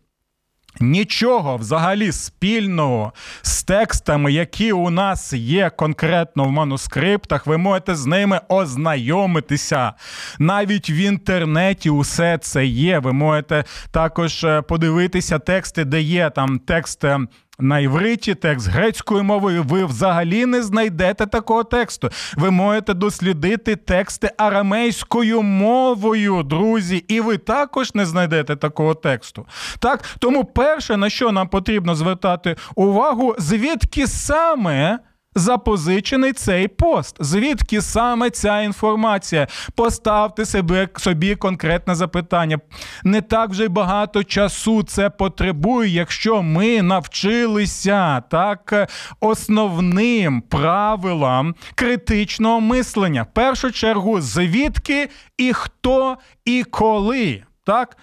Нічого 0.81 1.57
взагалі 1.57 2.13
спільного 2.13 3.13
з 3.43 3.63
текстами, 3.63 4.33
які 4.33 4.73
у 4.73 4.91
нас 4.91 5.33
є 5.33 5.71
конкретно 5.71 6.45
в 6.45 6.51
манускриптах, 6.51 7.47
ви 7.47 7.59
можете 7.59 7.95
з 7.95 8.07
ними 8.07 8.41
ознайомитися. 8.49 9.93
Навіть 10.39 10.91
в 10.91 10.93
інтернеті 10.93 11.91
усе 11.91 12.39
це 12.39 12.67
є. 12.67 12.99
Ви 12.99 13.13
можете 13.13 13.65
також 13.91 14.45
е, 14.45 14.63
подивитися 14.63 15.39
тексти, 15.39 15.85
де 15.85 16.01
є 16.01 16.31
там 16.31 16.59
текст 16.59 17.05
е, 17.05 17.21
на 17.59 17.79
івриті 17.79 18.35
текст 18.35 18.69
грецькою 18.69 19.25
мовою, 19.25 19.63
ви 19.63 19.85
взагалі 19.85 20.47
не 20.47 20.63
знайдете 20.63 21.27
такого 21.27 21.65
тексту. 21.65 22.11
Ви 22.37 22.51
можете 22.51 22.95
дослідити 22.95 23.77
тексти 23.77 24.31
арамейською 24.37 25.43
мовою, 25.43 26.43
друзі, 26.43 27.05
і 27.09 27.21
ви 27.21 27.39
також 27.39 27.95
не 27.95 28.07
знайдете 28.07 28.57
такого 28.57 28.95
тексту. 28.95 29.47
Так, 29.79 30.05
тому 30.19 30.45
перше, 30.45 30.97
на 30.97 31.11
що 31.11 31.33
нам 31.33 31.49
потрібно 31.49 31.95
звертати 31.95 32.57
увагу, 32.75 33.35
звідки 33.39 34.07
саме 34.07 34.99
запозичений 35.35 36.33
цей 36.33 36.69
пост. 36.69 37.17
Звідки 37.21 37.83
саме 37.83 38.31
ця 38.31 38.61
інформація? 38.61 39.47
Поставте 39.75 40.45
себе 40.45 40.89
собі 40.97 41.37
конкретне 41.37 41.95
запитання. 41.95 42.59
Не 43.05 43.21
так 43.21 43.51
вже 43.51 43.65
й 43.65 43.69
багато 43.69 44.25
часу 44.25 44.83
це 44.83 45.11
потребує, 45.11 45.91
якщо 45.91 46.43
ми 46.43 46.83
навчилися 46.83 48.21
так 48.21 48.91
основним 49.21 50.41
правилам 50.41 51.55
критичного 51.75 52.61
мислення. 52.61 53.23
В 53.23 53.35
першу 53.35 53.71
чергу, 53.71 54.21
звідки 54.21 55.09
і 55.39 55.53
хто 55.53 56.17
і 56.45 56.65
коли. 56.71 57.43
Так? 57.65 57.97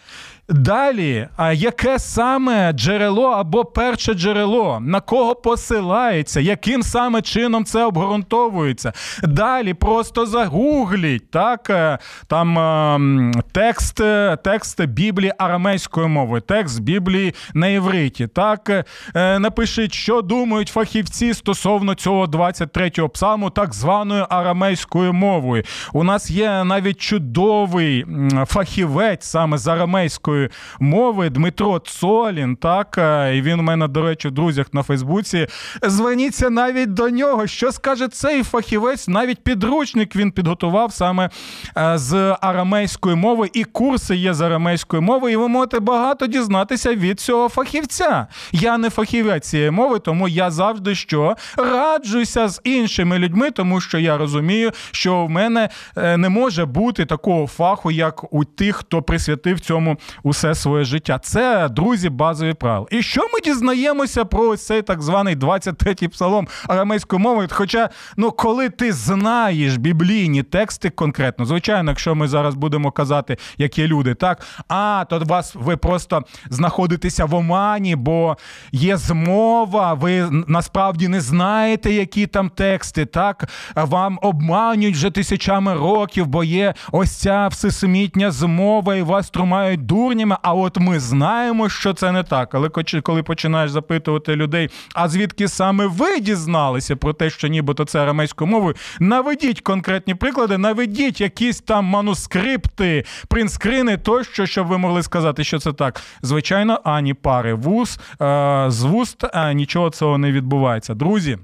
Далі, 0.49 1.27
а 1.37 1.53
яке 1.53 1.99
саме 1.99 2.73
джерело 2.73 3.27
або 3.27 3.65
перше 3.65 4.13
джерело, 4.13 4.79
на 4.81 5.01
кого 5.01 5.35
посилається, 5.35 6.39
яким 6.39 6.83
саме 6.83 7.21
чином 7.21 7.65
це 7.65 7.83
обґрунтовується? 7.83 8.93
Далі 9.23 9.73
просто 9.73 10.25
загугліть 10.25 11.31
так, 11.31 11.69
е, 11.69 11.97
там 12.27 12.59
ем, 12.59 13.31
текст 13.51 14.01
текст 14.43 14.85
Біблії 14.85 15.33
арамейською 15.37 16.07
мовою, 16.07 16.41
текст 16.41 16.81
Біблії 16.81 17.33
на 17.53 17.67
євриті. 17.67 18.27
Так, 18.27 18.69
е, 19.15 19.39
напишіть, 19.39 19.93
що 19.93 20.21
думають 20.21 20.67
фахівці 20.67 21.33
стосовно 21.33 21.95
цього 21.95 22.25
23-го 22.25 23.09
псалму, 23.09 23.49
так 23.49 23.73
званою 23.73 24.25
арамейською 24.29 25.13
мовою. 25.13 25.63
У 25.93 26.03
нас 26.03 26.31
є 26.31 26.63
навіть 26.63 27.01
чудовий 27.01 28.05
фахівець 28.45 29.25
саме 29.25 29.57
з 29.57 29.67
арамейською 29.67 30.38
української 30.39 30.49
мови 30.79 31.29
Дмитро 31.29 31.79
Цолін. 31.79 32.55
Так, 32.55 32.97
е, 32.97 33.37
і 33.37 33.41
він 33.41 33.59
у 33.59 33.63
мене, 33.63 33.87
до 33.87 34.01
речі, 34.01 34.27
в 34.27 34.31
друзях 34.31 34.73
на 34.73 34.83
Фейсбуці. 34.83 35.47
Зверніться 35.83 36.49
навіть 36.49 36.93
до 36.93 37.09
нього. 37.09 37.47
Що 37.47 37.71
скаже 37.71 38.07
цей 38.07 38.43
фахівець? 38.43 39.07
Навіть 39.07 39.43
підручник 39.43 40.15
він 40.15 40.31
підготував 40.31 40.93
саме 40.93 41.29
е, 41.77 41.97
з 41.97 42.37
арамейської 42.41 43.15
мови, 43.15 43.49
і 43.53 43.63
курси 43.63 44.15
є 44.15 44.33
з 44.33 44.41
арамейської 44.41 45.01
мови, 45.01 45.31
і 45.31 45.35
ви 45.35 45.47
можете 45.47 45.79
багато 45.79 46.27
дізнатися 46.27 46.95
від 46.95 47.19
цього 47.19 47.49
фахівця. 47.49 48.27
Я 48.51 48.77
не 48.77 48.89
фахівець 48.89 49.49
цієї 49.49 49.71
мови, 49.71 49.99
тому 49.99 50.27
я 50.27 50.51
завжди 50.51 50.95
що 50.95 51.35
раджуся 51.57 52.47
з 52.47 52.61
іншими 52.63 53.19
людьми, 53.19 53.51
тому 53.51 53.81
що 53.81 53.99
я 53.99 54.17
розумію, 54.17 54.71
що 54.91 55.25
в 55.25 55.29
мене 55.29 55.69
е, 55.97 56.17
не 56.17 56.29
може 56.29 56.65
бути 56.65 57.05
такого 57.05 57.47
фаху, 57.47 57.91
як 57.91 58.33
у 58.33 58.45
тих, 58.45 58.75
хто 58.75 59.01
присвятив 59.01 59.59
цьому 59.59 59.97
усе 60.29 60.55
своє 60.55 60.83
життя. 60.83 61.19
Це 61.23 61.69
друзі, 61.69 62.09
базові 62.09 62.53
правила. 62.53 62.87
І 62.91 63.01
що 63.01 63.21
ми 63.33 63.41
дізнаємося 63.43 64.25
про 64.25 64.57
цей 64.57 64.81
так 64.81 65.01
званий 65.01 65.35
23-й 65.35 66.07
псалом 66.07 66.47
арамейською 66.67 67.19
мовою? 67.19 67.47
Хоча, 67.51 67.89
ну, 68.17 68.31
коли 68.31 68.69
ти 68.69 68.93
знаєш 68.93 69.77
біблійні 69.77 70.43
тексти 70.43 70.89
конкретно, 70.89 71.45
звичайно, 71.45 71.91
якщо 71.91 72.15
ми 72.15 72.27
зараз 72.27 72.55
будемо 72.55 72.91
казати, 72.91 73.37
які 73.57 73.87
люди, 73.87 74.13
так 74.13 74.45
а 74.67 75.05
то 75.09 75.19
вас 75.19 75.55
ви 75.55 75.77
просто 75.77 76.23
знаходитеся 76.49 77.25
в 77.25 77.35
омані, 77.35 77.95
бо 77.95 78.37
є 78.71 78.97
змова, 78.97 79.93
ви 79.93 80.27
насправді 80.47 81.07
не 81.07 81.21
знаєте, 81.21 81.91
які 81.91 82.27
там 82.27 82.49
тексти, 82.49 83.05
так 83.05 83.49
вам 83.75 84.19
обманюють 84.21 84.95
вже 84.95 85.09
тисячами 85.11 85.73
років, 85.73 86.27
бо 86.27 86.43
є 86.43 86.73
ось 86.91 87.11
ця 87.11 87.47
всесемітня 87.47 88.31
змова, 88.31 88.95
і 88.95 89.01
вас 89.01 89.29
тримають 89.29 89.85
дурні 89.85 90.18
дурнями, 90.19 90.37
а 90.41 90.53
от 90.53 90.77
ми 90.77 90.99
знаємо, 90.99 91.69
що 91.69 91.93
це 91.93 92.11
не 92.11 92.23
так. 92.23 92.55
Але 92.55 92.69
коли 93.03 93.23
починаєш 93.23 93.71
запитувати 93.71 94.35
людей, 94.35 94.69
а 94.95 95.07
звідки 95.07 95.47
саме 95.47 95.87
ви 95.87 96.19
дізналися 96.19 96.95
про 96.95 97.13
те, 97.13 97.29
що 97.29 97.47
нібито 97.47 97.85
це 97.85 97.99
арамейською 97.99 98.51
мовою, 98.51 98.75
наведіть 98.99 99.61
конкретні 99.61 100.15
приклади, 100.15 100.57
наведіть 100.57 101.21
якісь 101.21 101.61
там 101.61 101.85
манускрипти, 101.85 103.05
принтскрини 103.27 103.97
тощо, 103.97 104.45
щоб 104.45 104.67
ви 104.67 104.77
могли 104.77 105.03
сказати, 105.03 105.43
що 105.43 105.59
це 105.59 105.73
так. 105.73 106.01
Звичайно, 106.21 106.79
ані 106.83 107.13
пари 107.13 107.53
вуз 107.53 107.99
е, 108.21 108.65
з 108.67 108.83
вуст 108.83 109.23
нічого 109.53 109.89
цього 109.89 110.17
не 110.17 110.31
відбувається. 110.31 110.93
Друзі. 110.93 111.37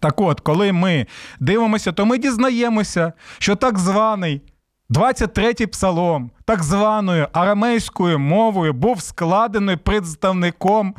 Так 0.00 0.20
от, 0.20 0.40
коли 0.40 0.72
ми 0.72 1.06
дивимося, 1.40 1.92
то 1.92 2.06
ми 2.06 2.18
дізнаємося, 2.18 3.12
що 3.38 3.56
так 3.56 3.78
званий 3.78 4.42
23-й 4.90 5.66
псалом, 5.66 6.30
так 6.44 6.62
званою 6.62 7.28
арамейською 7.32 8.18
мовою, 8.18 8.72
був 8.72 9.02
складений 9.02 9.76
представником 9.76 10.94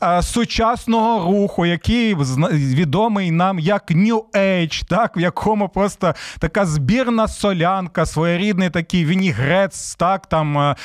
а, 0.00 0.22
сучасного 0.22 1.24
руху, 1.24 1.66
який 1.66 2.14
відомий 2.50 3.30
нам 3.30 3.58
як 3.58 3.90
New 3.90 4.22
Age, 4.34 4.84
так, 4.88 5.16
в 5.16 5.20
якому 5.20 5.68
просто 5.68 6.14
така 6.38 6.66
збірна 6.66 7.28
солянка, 7.28 8.06
своєрідний 8.06 8.70
такий 8.70 9.04
вінігрець, 9.04 9.94
так, 9.94 10.26
там 10.26 10.58
а, 10.58 10.76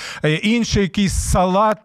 інший 0.44 0.84
якийсь 0.84 1.14
салат, 1.14 1.78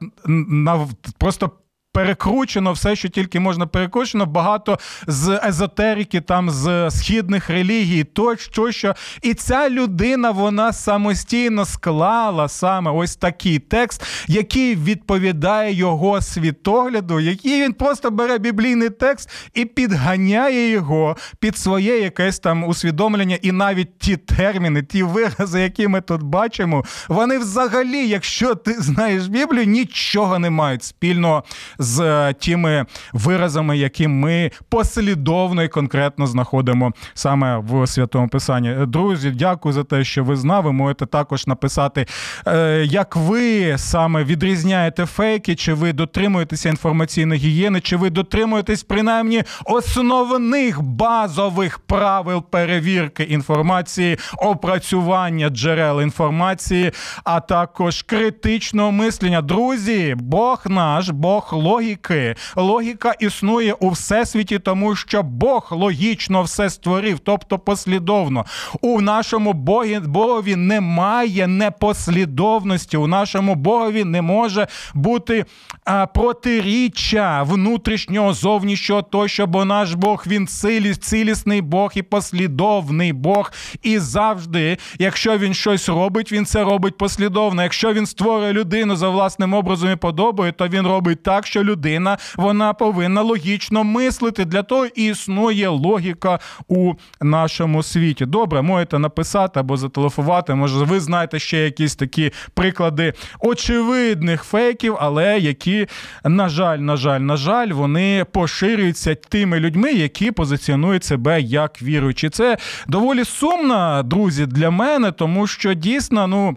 просто 1.19 1.51
перекручено 1.93 2.73
все, 2.73 2.97
що 2.97 3.09
тільки 3.09 3.41
можна 3.41 3.67
перекручено, 3.67 4.27
багато 4.27 4.79
з 5.07 5.41
езотерики, 5.45 6.21
там 6.21 6.51
з 6.51 6.91
східних 6.91 7.51
релігій, 7.51 8.05
тощо. 8.05 8.73
що. 8.73 8.95
І 9.23 9.35
ця 9.35 9.71
людина 9.71 10.31
вона 10.31 10.73
самостійно 10.73 11.65
склала 11.65 12.49
саме 12.49 12.91
ось 12.91 13.17
такий 13.17 13.59
текст, 13.59 14.03
який 14.29 14.77
відповідає 14.77 15.75
його 15.75 16.21
світогляду, 16.21 17.21
який 17.21 17.63
він 17.63 17.73
просто 17.73 18.11
бере 18.11 18.39
біблійний 18.39 18.91
текст 18.91 19.31
і 19.55 19.65
підганяє 19.65 20.71
його 20.71 21.17
під 21.41 21.59
своє 21.59 22.01
якесь 22.01 22.39
там 22.39 22.65
усвідомлення, 22.65 23.39
і 23.43 23.53
навіть 23.53 23.99
ті 23.99 24.17
терміни, 24.17 24.83
ті 24.83 25.03
вирази, 25.03 25.61
які 25.61 25.89
ми 25.89 26.01
тут 26.01 26.23
бачимо, 26.23 26.85
вони 27.09 27.39
взагалі, 27.39 28.09
якщо 28.09 28.55
ти 28.55 28.73
знаєш 28.73 29.27
Біблію, 29.27 29.65
нічого 29.65 30.39
не 30.39 30.51
мають 30.51 30.83
спільного 30.83 31.45
з 31.81 32.01
е, 32.01 32.33
тими 32.33 32.87
виразами, 33.13 33.79
які 33.79 34.09
ми 34.09 34.51
послідовно 34.69 35.63
і 35.63 35.69
конкретно 35.69 36.27
знаходимо 36.27 36.93
саме 37.15 37.59
в 37.59 37.87
святому 37.87 38.29
писанні. 38.29 38.77
Друзі, 38.87 39.31
дякую 39.31 39.73
за 39.73 39.85
те, 39.85 40.05
що 40.05 40.25
ви 40.25 40.37
з 40.37 40.45
нами. 40.45 40.73
Можете 40.73 41.07
також 41.07 41.47
написати, 41.47 42.07
е, 42.47 42.85
як 42.85 43.17
ви 43.17 43.75
саме 43.79 44.25
відрізняєте 44.25 45.07
фейки, 45.07 45.55
чи 45.55 45.75
ви 45.75 45.93
дотримуєтеся 45.93 46.69
інформаційної 46.69 47.41
гігієни, 47.41 47.81
чи 47.81 47.97
ви 47.97 48.11
дотримуєтесь 48.11 48.83
принаймні 48.83 49.43
основних 49.65 50.83
базових 50.83 51.79
правил 51.79 52.43
перевірки 52.43 53.23
інформації, 53.23 54.19
опрацювання 54.39 55.49
джерел 55.49 56.03
інформації, 56.03 56.93
а 57.25 57.41
також 57.41 58.03
критичного 58.03 58.93
мислення. 58.93 59.43
Друзі, 59.43 60.15
Бог 60.19 60.63
наш, 60.67 61.09
Бог 61.09 61.51
логіки. 61.71 62.35
Логіка 62.57 63.15
існує 63.21 63.73
у 63.73 63.91
всесвіті, 63.91 64.59
тому 64.59 64.97
що 64.97 65.23
Бог 65.23 65.69
логічно 65.71 66.43
все 66.43 66.71
створив, 66.71 67.19
тобто 67.19 67.59
послідовно. 67.59 68.45
У 68.81 69.01
нашому 69.01 69.53
Богі, 69.53 69.99
Богові 69.99 70.57
немає 70.57 71.47
непослідовності. 71.47 72.97
У 72.97 73.07
нашому 73.07 73.55
Богові 73.55 74.05
не 74.05 74.23
може 74.23 74.67
бути 74.95 75.45
а, 75.85 76.07
протиріччя 76.07 77.43
внутрішнього, 77.43 78.33
зовнішнього 78.33 79.03
тощо, 79.03 79.47
бо 79.47 79.65
наш 79.65 79.95
Бог 79.95 80.25
він 80.27 80.47
ціліс, 80.47 80.99
цілісний 80.99 81.61
Бог 81.61 81.93
і 81.95 82.03
послідовний 82.03 83.13
Бог. 83.13 83.53
І 83.83 83.99
завжди, 83.99 84.77
якщо 84.99 85.39
він 85.39 85.55
щось 85.55 85.89
робить, 85.89 86.33
він 86.33 86.47
це 86.47 86.65
робить 86.65 86.99
послідовно. 86.99 87.63
Якщо 87.63 87.93
він 87.93 88.07
створює 88.07 88.53
людину 88.53 88.97
за 88.97 89.09
власним 89.09 89.55
образом 89.55 89.93
і 89.93 89.97
подобою, 89.97 90.53
то 90.53 90.69
він 90.69 90.87
робить 90.87 91.23
так, 91.23 91.47
що 91.47 91.60
людина 91.65 92.19
вона 92.37 92.73
повинна 92.73 93.23
логічно 93.23 93.85
мислити. 93.85 94.45
Для 94.45 94.63
того 94.63 94.87
існує 94.87 95.69
логіка 95.69 96.39
у 96.69 96.93
нашому 97.21 97.83
світі. 97.83 98.27
Добре, 98.27 98.63
можете 98.63 98.99
написати 98.99 99.61
або 99.61 99.77
зателефонувати. 99.77 100.55
Може, 100.55 100.85
ви 100.85 101.01
знаєте 101.01 101.39
ще 101.39 101.59
якісь 101.59 101.97
такі 101.97 102.33
приклади 102.55 103.13
очевидних 103.41 104.43
фейків, 104.43 104.97
але 105.01 105.39
які, 105.39 105.87
на 106.25 106.49
жаль, 106.49 106.79
на 106.79 106.97
жаль, 106.97 107.21
на 107.21 107.37
жаль, 107.37 107.69
вони 107.69 108.27
поширюються 108.33 109.15
тими 109.15 109.61
людьми, 109.61 109.93
які 109.93 110.31
позиціонують 110.31 111.05
себе 111.05 111.41
як 111.41 111.83
віруючі. 111.83 112.29
Це 112.29 112.57
доволі 112.89 113.25
сумно, 113.25 114.03
друзі, 114.03 114.47
для 114.47 114.71
мене, 114.71 115.13
тому 115.13 115.47
що 115.47 115.75
дійсно, 115.75 116.27
ну. 116.27 116.57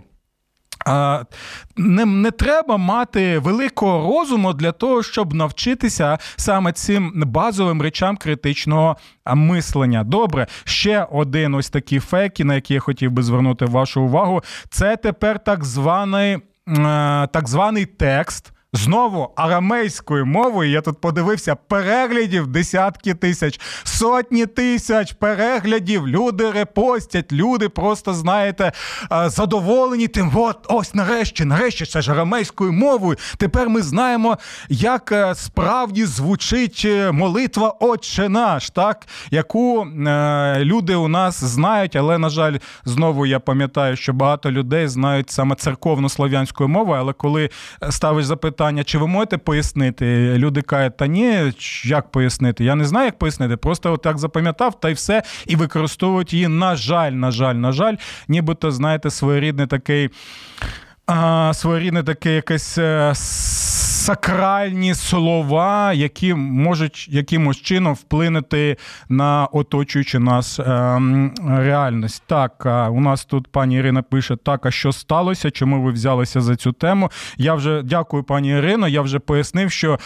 Не 1.78 2.06
не 2.06 2.32
треба 2.32 2.78
мати 2.78 3.40
великого 3.40 4.20
розуму 4.20 4.54
для 4.54 4.72
того, 4.72 5.04
щоб 5.04 5.34
навчитися 5.34 6.18
саме 6.36 6.72
цим 6.72 7.14
базовим 7.16 7.82
речам 7.82 8.18
критичного 8.18 8.98
мислення. 9.36 10.04
Добре, 10.04 10.48
ще 10.64 11.08
один 11.12 11.56
ось 11.56 11.70
такий 11.70 12.00
фейк, 12.00 12.40
на 12.40 12.56
який 12.56 12.74
я 12.74 12.80
хотів 12.80 13.12
би 13.12 13.24
звернути 13.24 13.66
вашу 13.66 14.02
увагу. 14.02 14.44
Це 14.70 14.98
тепер 14.98 15.40
так 15.44 15.64
званий, 15.64 16.38
так 17.32 17.48
званий 17.48 17.86
текст 17.86 18.53
Знову 18.76 19.30
арамейською 19.36 20.26
мовою 20.26 20.70
я 20.70 20.82
тут 20.82 21.02
подивився 21.02 21.56
переглядів 21.56 22.48
десятки 22.48 23.14
тисяч, 23.14 23.60
сотні 23.84 24.46
тисяч 24.46 25.14
переглядів. 25.14 26.08
Люди 26.08 26.52
репостять, 26.52 27.32
люди 27.32 27.70
просто 27.70 28.14
знаєте 28.14 28.72
задоволені 29.26 30.08
тим. 30.08 30.32
От 30.36 30.58
ось 30.70 30.94
нарешті, 30.94 31.46
нарешті, 31.46 31.86
це 31.86 32.02
ж 32.02 32.12
арамейською 32.12 32.72
мовою. 32.72 33.18
Тепер 33.38 33.70
ми 33.70 33.82
знаємо, 33.82 34.38
як 34.70 35.12
е, 35.12 35.36
справді 35.36 36.06
звучить 36.06 36.82
е, 36.86 37.12
молитва 37.12 37.76
Отче 37.80 38.30
наш, 38.30 38.70
так 38.70 39.08
яку 39.32 39.86
е, 39.86 40.60
люди 40.60 40.96
у 40.96 41.08
нас 41.08 41.44
знають, 41.44 41.96
але 41.96 42.18
на 42.18 42.30
жаль, 42.30 42.58
знову 42.86 43.26
я 43.26 43.40
пам'ятаю, 43.40 43.96
що 43.96 44.14
багато 44.14 44.52
людей 44.52 44.88
знають 44.88 45.30
саме 45.30 45.56
церковну 45.56 46.10
слов'янську 46.10 46.68
мову, 46.68 46.92
але 46.92 47.14
коли 47.14 47.50
ставиш 47.90 48.26
запитання 48.26 48.63
питання, 48.64 48.84
чи 48.84 48.98
ви 48.98 49.08
можете 49.08 49.38
пояснити? 49.38 50.34
Люди 50.38 50.62
кажуть, 50.62 50.98
та 50.98 51.08
ні, 51.08 51.54
як 51.86 52.12
пояснити? 52.12 52.64
Я 52.64 52.76
не 52.76 52.86
знаю, 52.86 53.06
як 53.06 53.18
пояснити. 53.18 53.58
Просто 53.58 53.94
отак 53.94 54.18
запам'ятав 54.18 54.80
та 54.80 54.90
й 54.90 54.94
все, 54.94 55.24
і 55.46 55.56
використовують 55.56 56.34
її, 56.34 56.48
на 56.48 56.76
жаль, 56.76 57.12
на 57.12 57.32
жаль, 57.32 57.56
на 57.56 57.72
жаль, 57.72 57.96
нібито, 58.28 58.72
знаєте, 58.72 59.10
своєрідний 59.10 59.68
такий. 59.68 60.10
А, 61.06 61.52
своєрідний 61.54 62.04
таке 62.04 62.36
якесь 62.36 62.78
е, 62.78 63.14
сакральні 64.04 64.96
слова, 64.96 65.94
які 65.94 66.34
можуть 66.34 67.08
якимось 67.10 67.58
чином 67.58 67.94
вплинути 67.94 68.78
на 69.10 69.46
оточуючу 69.46 70.20
нас 70.20 70.60
ем, 70.60 71.34
реальність. 71.48 72.24
Так, 72.28 72.66
у 72.92 73.02
нас 73.02 73.26
тут 73.26 73.48
пані 73.48 73.76
Ірина 73.76 74.02
пише: 74.02 74.36
так, 74.36 74.66
а 74.66 74.72
що 74.72 74.92
сталося? 74.92 75.52
Чому 75.52 75.82
ви 75.82 75.92
взялися 75.92 76.42
за 76.42 76.56
цю 76.56 76.72
тему? 76.72 77.12
Я 77.38 77.54
вже 77.54 77.82
дякую, 77.84 78.24
пані 78.24 78.50
Ірино. 78.50 78.88
Я 78.88 79.02
вже 79.02 79.20
пояснив, 79.20 79.72
що 79.72 80.00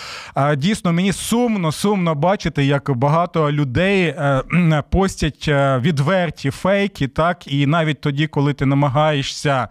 дійсно 0.57 0.93
мені 0.93 1.13
сумно, 1.13 1.71
сумно 1.71 2.15
бачити, 2.15 2.65
як 2.65 2.91
багато 2.97 3.51
людей 3.51 4.03
е, 4.03 4.83
постять 4.89 5.45
е, 5.47 5.77
відверті 5.77 6.51
фейки, 6.51 7.07
так, 7.07 7.47
і 7.47 7.67
навіть 7.67 8.01
тоді, 8.01 8.27
коли 8.27 8.53
ти 8.53 8.65
намагаєшся 8.65 9.67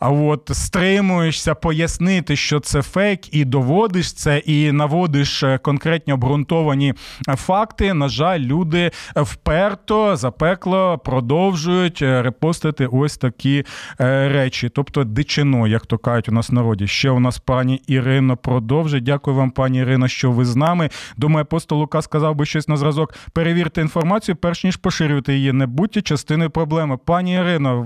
от, 0.00 0.50
стримуєшся 0.52 1.54
пояснити, 1.54 2.36
що 2.36 2.60
це 2.60 2.82
фейк, 2.82 3.34
і 3.34 3.44
доводиш 3.62 4.12
це, 4.12 4.38
і 4.38 4.72
наводиш 4.72 5.42
е, 5.42 5.58
конкретні 5.58 6.12
обґрунтовані 6.12 6.94
факти. 7.36 7.94
На 7.94 8.08
жаль, 8.08 8.40
люди 8.40 8.90
вперто 9.16 10.16
запекло 10.16 10.98
продовжують 10.98 12.02
е, 12.02 12.22
репостити 12.22 12.86
ось 12.86 13.16
такі 13.16 13.64
е, 14.00 14.28
речі, 14.28 14.68
тобто 14.68 15.04
дичино, 15.04 15.66
як 15.66 15.86
то 15.86 15.98
кажуть 15.98 16.28
у 16.28 16.32
нас 16.32 16.50
в 16.50 16.54
народі. 16.54 16.86
Ще 16.86 17.10
у 17.10 17.20
нас 17.20 17.38
пані 17.38 17.82
Ірино 17.86 18.36
продовжить. 18.36 19.04
Дякую 19.04 19.36
вам, 19.36 19.50
пані 19.50 19.78
Ірино, 19.78 20.08
що 20.08 20.30
ви 20.30 20.44
з 20.44 20.56
нами. 20.56 20.90
Думаю, 21.16 21.42
апостол 21.42 21.78
Лука 21.78 22.02
сказав 22.02 22.34
би 22.34 22.46
щось 22.46 22.68
на 22.68 22.76
зразок. 22.76 23.14
Перевірте 23.32 23.80
інформацію, 23.80 24.36
перш 24.36 24.64
ніж 24.64 24.76
поширювати 24.76 25.34
її. 25.34 25.52
Не 25.52 25.66
будьте 25.66 26.02
частиною 26.02 26.50
проблеми. 26.50 26.98
Пані 27.04 27.34
Ірино, 27.34 27.82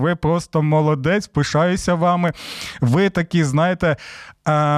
ви 0.00 0.16
просто 0.16 0.62
молодець, 0.62 1.26
пишаюся 1.26 1.94
вами. 1.94 2.32
Ви 2.80 3.10
такі, 3.10 3.44
знаєте, 3.44 3.96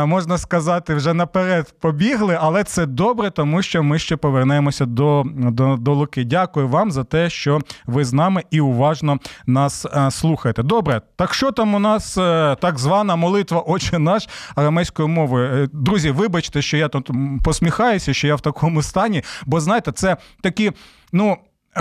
можна 0.07 0.39
сказати, 0.39 0.95
вже 0.95 1.15
наперед 1.15 1.75
побігли, 1.81 2.39
але 2.41 2.65
це 2.65 2.87
добре, 2.87 3.31
тому 3.31 3.63
що 3.63 3.83
ми 3.83 3.99
ще 3.99 4.17
повернемося 4.17 4.87
до, 4.87 5.23
до, 5.27 5.77
до 5.77 5.95
Луки. 5.95 6.25
Дякую 6.25 6.69
вам 6.69 6.91
за 6.91 7.05
те, 7.05 7.31
що 7.31 7.61
ви 7.87 8.05
з 8.05 8.13
нами 8.13 8.43
і 8.51 8.61
уважно 8.61 9.19
нас 9.47 9.87
слухаєте. 10.11 10.63
Добре, 10.63 11.01
так 11.17 11.35
що 11.35 11.53
там 11.53 11.75
у 11.75 11.79
нас 11.79 12.19
е, 12.19 12.57
так 12.61 12.79
звана 12.79 13.17
молитва 13.17 13.61
Отче 13.61 13.99
наш 13.99 14.29
арамейською 14.55 15.09
мовою? 15.09 15.65
Е, 15.65 15.69
друзі, 15.73 16.11
вибачте, 16.11 16.63
що 16.63 16.77
я 16.77 16.89
тут 16.89 17.11
посміхаюся, 17.45 18.15
що 18.15 18.27
я 18.27 18.35
в 18.35 18.41
такому 18.41 18.83
стані, 18.83 19.23
бо 19.47 19.61
знаєте, 19.61 19.93
це 19.93 20.17
такі, 20.43 20.73
ну 21.13 21.37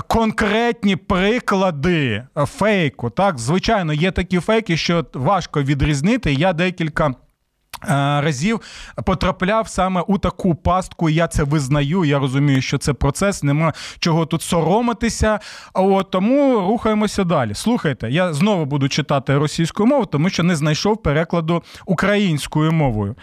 конкретні 0.07 0.95
приклади 0.95 2.23
фейку. 2.35 3.09
Так, 3.09 3.39
звичайно, 3.39 3.93
є 3.93 4.11
такі 4.11 4.39
фейки, 4.39 4.77
що 4.77 5.05
важко 5.13 5.63
відрізнити. 5.63 6.33
Я 6.33 6.53
декілька. 6.53 7.13
Е, 7.83 8.21
разів 8.21 8.61
потрапляв 9.05 9.67
саме 9.67 10.01
у 10.07 10.17
таку 10.17 10.55
пастку, 10.55 11.09
я 11.09 11.27
це 11.27 11.43
визнаю. 11.43 12.05
Я 12.05 12.19
розумію, 12.19 12.61
що 12.61 12.77
це 12.77 12.93
процес, 12.93 13.43
нема 13.43 13.73
чого 13.99 14.25
тут 14.25 14.41
соромитися. 14.41 15.39
От 15.73 16.11
тому 16.11 16.59
рухаємося 16.59 17.23
далі. 17.23 17.53
Слухайте, 17.53 18.09
я 18.09 18.33
знову 18.33 18.65
буду 18.65 18.89
читати 18.89 19.37
російською 19.37 19.87
мовою, 19.87 20.05
тому 20.05 20.29
що 20.29 20.43
не 20.43 20.55
знайшов 20.55 21.01
перекладу 21.01 21.63
українською 21.85 22.71
мовою. 22.71 23.15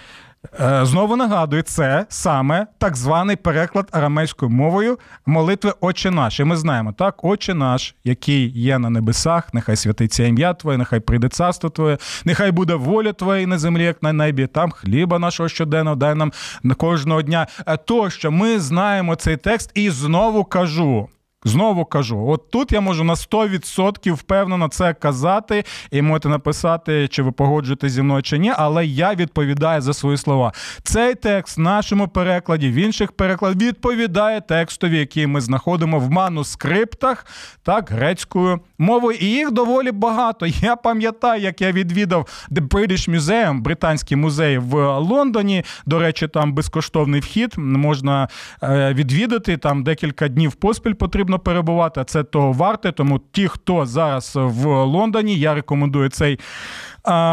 Е, 0.60 0.84
знову 0.84 1.16
нагадую, 1.16 1.62
це 1.62 2.06
саме 2.08 2.66
так 2.78 2.96
званий 2.96 3.36
переклад 3.36 3.88
арамейською 3.92 4.50
мовою 4.50 4.98
молитви 5.26 5.72
Отче 5.80 6.10
наш. 6.10 6.40
І 6.40 6.44
ми 6.44 6.56
знаємо, 6.56 6.92
так, 6.92 7.24
Отче 7.24 7.54
наш, 7.54 7.94
який 8.04 8.48
є 8.60 8.78
на 8.78 8.90
небесах, 8.90 9.54
нехай 9.54 9.76
святиться 9.76 10.24
ім'я 10.24 10.54
Твоє, 10.54 10.78
нехай 10.78 11.00
прийде 11.00 11.28
царство 11.28 11.70
Твоє, 11.70 11.98
нехай 12.24 12.50
буде 12.50 12.74
воля 12.74 13.12
Твоя 13.12 13.46
на 13.46 13.58
землі, 13.58 13.84
як 13.84 14.02
на 14.02 14.12
небі, 14.12 14.46
там 14.46 14.70
хліба 14.70 15.18
нашого 15.18 15.48
щоденного, 15.48 15.96
дай 15.96 16.14
нам 16.14 16.32
кожного 16.76 17.22
дня. 17.22 17.46
Е, 17.66 17.76
Тощо 17.76 18.30
ми 18.30 18.60
знаємо 18.60 19.14
цей 19.14 19.36
текст, 19.36 19.70
і 19.74 19.90
знову 19.90 20.44
кажу. 20.44 21.08
Знову 21.44 21.84
кажу, 21.84 22.28
от 22.28 22.50
тут 22.50 22.72
я 22.72 22.80
можу 22.80 23.04
на 23.04 23.14
100% 23.14 24.12
впевнено 24.12 24.68
це 24.68 24.94
казати, 24.94 25.64
і 25.90 26.02
можете 26.02 26.28
написати, 26.28 27.08
чи 27.08 27.22
ви 27.22 27.32
погоджуєтесь 27.32 27.92
зі 27.92 28.02
мною 28.02 28.22
чи 28.22 28.38
ні, 28.38 28.52
але 28.56 28.86
я 28.86 29.14
відповідаю 29.14 29.80
за 29.80 29.94
свої 29.94 30.16
слова. 30.16 30.52
Цей 30.82 31.14
текст 31.14 31.58
в 31.58 31.60
нашому 31.60 32.08
перекладі, 32.08 32.68
в 32.68 32.74
інших 32.74 33.12
перекладах 33.12 33.62
відповідає 33.62 34.40
текстові, 34.40 34.98
який 34.98 35.26
ми 35.26 35.40
знаходимо 35.40 35.98
в 35.98 36.10
манускриптах, 36.10 37.26
так, 37.62 37.90
грецькою 37.90 38.60
мовою. 38.78 39.18
І 39.20 39.26
їх 39.26 39.50
доволі 39.50 39.92
багато. 39.92 40.46
Я 40.60 40.76
пам'ятаю, 40.76 41.42
як 41.42 41.60
я 41.60 41.72
відвідав 41.72 42.46
The 42.50 42.68
British 42.68 43.10
Museum, 43.10 43.60
британський 43.60 44.16
музей 44.16 44.58
в 44.58 44.98
Лондоні. 44.98 45.64
До 45.86 45.98
речі, 45.98 46.28
там 46.28 46.52
безкоштовний 46.52 47.20
вхід 47.20 47.54
можна 47.56 48.28
е, 48.62 48.94
відвідати. 48.94 49.56
Там 49.56 49.84
декілька 49.84 50.28
днів 50.28 50.52
поспіль 50.52 50.92
потрібно 50.92 51.27
перебувати. 51.36 52.04
Це 52.04 52.24
того 52.24 52.52
варте. 52.52 52.92
Тому 52.92 53.20
ті, 53.32 53.48
хто 53.48 53.86
зараз 53.86 54.32
в 54.34 54.66
Лондоні, 54.84 55.38
я 55.38 55.54
рекомендую 55.54 56.08
цей 56.08 56.38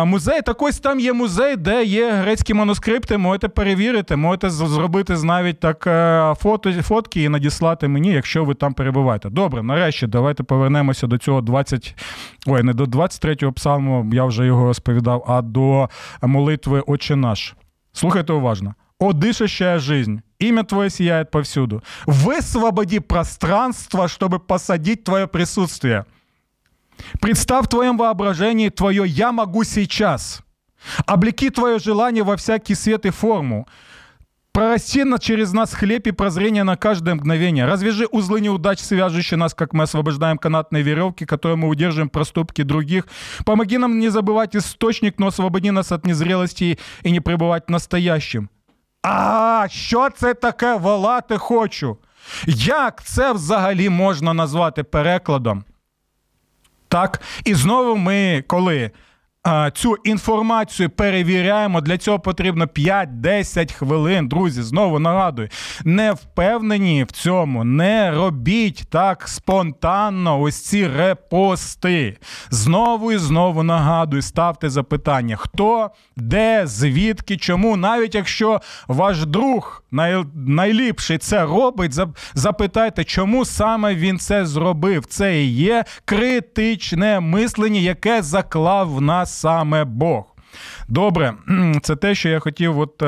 музей. 0.05 0.41
Так 0.41 0.62
ось 0.62 0.79
там 0.79 0.99
є 0.99 1.13
музей, 1.13 1.55
де 1.55 1.84
є 1.84 2.12
грецькі 2.12 2.53
манускрипти. 2.53 3.17
Можете 3.17 3.47
перевірити, 3.47 4.15
можете 4.15 4.49
зробити 4.49 5.15
навіть 5.23 5.60
так 5.60 5.88
е, 5.88 6.34
фото, 6.38 6.73
фотки 6.73 7.23
і 7.23 7.29
надіслати 7.29 7.88
мені, 7.88 8.10
якщо 8.10 8.45
ви 8.45 8.53
там 8.53 8.73
перебуваєте. 8.73 9.29
Добре, 9.29 9.63
нарешті, 9.63 10.08
давайте 10.08 10.43
повернемося 10.43 11.08
до 11.08 11.17
цього 11.17 11.41
20... 11.41 11.95
Ой, 12.47 12.63
не 12.63 12.73
до 12.73 12.84
23-го 12.84 13.53
псалму, 13.53 14.10
я 14.13 14.25
вже 14.25 14.45
його 14.45 14.65
розповідав, 14.65 15.25
а 15.27 15.41
до 15.41 15.89
молитви 16.21 16.84
Отче 16.88 17.15
наш. 17.15 17.55
Слухайте 17.93 18.34
уважно. 18.34 18.73
О, 18.97 19.12
дышащая 19.12 19.79
жизнь, 19.79 20.21
имя 20.39 20.63
Твое 20.63 20.89
сияет 20.89 21.29
повсюду. 21.29 21.84
Высвободи 22.05 22.99
пространство, 22.99 24.08
чтобы 24.08 24.39
посадить 24.39 25.03
Твое 25.03 25.27
присутствие. 25.27 26.05
Представь 27.19 27.65
в 27.65 27.69
Твоем 27.69 27.97
воображении 27.97 28.69
Твое 28.69 29.05
«Я 29.05 29.31
могу 29.34 29.63
сейчас». 29.63 30.41
Облеки 31.05 31.49
Твое 31.49 31.79
желание 31.79 32.23
во 32.23 32.38
всякий 32.38 32.75
свет 32.75 33.05
и 33.05 33.10
форму. 33.10 33.67
Прорасти 34.53 35.03
через 35.19 35.51
нас 35.51 35.73
хлеб 35.73 36.08
и 36.08 36.12
прозрение 36.12 36.63
на 36.63 36.77
каждое 36.77 37.15
мгновение. 37.15 37.65
Развяжи 37.65 38.05
узлы 38.05 38.39
неудач, 38.39 38.79
свяжущие 38.79 39.38
нас, 39.38 39.53
как 39.53 39.73
мы 39.73 39.84
освобождаем 39.84 40.38
канатные 40.38 40.84
веревки, 40.84 41.25
которые 41.25 41.58
мы 41.58 41.67
удерживаем 41.67 42.10
проступки 42.10 42.62
других. 42.62 43.08
Помоги 43.45 43.77
нам 43.77 43.99
не 43.99 44.08
забывать 44.08 44.55
источник, 44.55 45.19
но 45.19 45.27
освободи 45.27 45.71
нас 45.71 45.91
от 45.91 46.05
незрелости 46.05 46.79
и 47.01 47.12
не 47.12 47.19
пребывать 47.19 47.65
в 47.67 47.71
настоящем. 47.71 48.49
А, 49.08 49.68
що 49.70 50.10
це 50.10 50.34
таке 50.34 50.76
волати 50.76 51.38
хочу? 51.38 51.98
Як 52.48 53.04
це 53.04 53.34
взагалі 53.34 53.89
можна 53.89 54.34
назвати 54.34 54.84
перекладом? 54.84 55.63
Так, 56.88 57.22
і 57.44 57.56
знову 57.56 57.96
ми 57.96 58.44
коли 58.48 58.91
цю 59.73 59.95
інформацію 60.03 60.89
перевіряємо. 60.89 61.81
Для 61.81 61.97
цього 61.97 62.19
потрібно 62.19 62.65
5-10 62.65 63.73
хвилин. 63.73 64.27
Друзі, 64.27 64.62
знову 64.62 64.99
нагадую, 64.99 65.49
не 65.84 66.12
впевнені 66.12 67.03
в 67.03 67.12
цьому, 67.12 67.63
не 67.63 68.12
робіть 68.12 68.84
так 68.89 69.27
спонтанно 69.27 70.41
ось 70.41 70.62
ці 70.62 70.88
репости. 70.88 72.17
Знову 72.49 73.12
і 73.12 73.17
знову 73.17 73.63
нагадую, 73.63 74.21
ставте 74.21 74.69
запитання: 74.69 75.36
хто, 75.36 75.89
де, 76.15 76.67
звідки, 76.67 77.38
чому, 77.38 77.77
навіть 77.77 78.15
якщо 78.15 78.62
ваш 78.88 79.25
друг 79.25 79.84
най... 79.91 80.23
найліпший 80.36 81.17
це 81.17 81.43
робить, 81.43 81.99
запитайте, 82.34 83.03
чому 83.03 83.45
саме 83.45 83.95
він 83.95 84.19
це 84.19 84.45
зробив. 84.45 85.05
Це 85.05 85.43
і 85.43 85.47
є 85.47 85.86
критичне 86.05 87.19
мислення, 87.19 87.79
яке 87.79 88.21
заклав 88.21 88.93
в 88.95 89.01
нас 89.01 89.35
саме 89.36 89.84
Бог. 89.84 90.24
Добре, 90.88 91.34
це 91.82 91.95
те, 91.95 92.15
що 92.15 92.30
я 92.30 92.39
хотів. 92.39 92.80
от... 92.80 93.04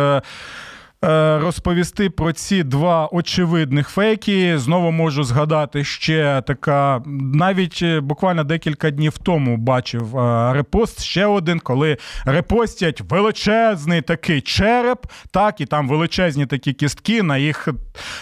Е, 1.05 1.39
розповісти 1.39 2.09
про 2.09 2.33
ці 2.33 2.63
два 2.63 3.09
очевидних 3.11 3.89
фейки. 3.89 4.57
Знову 4.57 4.91
можу 4.91 5.23
згадати 5.23 5.83
ще 5.83 6.43
така, 6.47 7.01
навіть 7.33 7.79
е, 7.81 7.99
буквально 7.99 8.43
декілька 8.43 8.89
днів 8.91 9.17
тому 9.17 9.57
бачив 9.57 10.17
е, 10.17 10.53
репост 10.53 11.03
ще 11.03 11.25
один, 11.25 11.59
коли 11.59 11.97
репостять 12.25 13.01
величезний 13.01 14.01
такий 14.01 14.41
череп, 14.41 15.05
так, 15.31 15.61
і 15.61 15.65
там 15.65 15.87
величезні 15.87 16.45
такі 16.45 16.73
кістки, 16.73 17.23
на 17.23 17.37
їх 17.37 17.67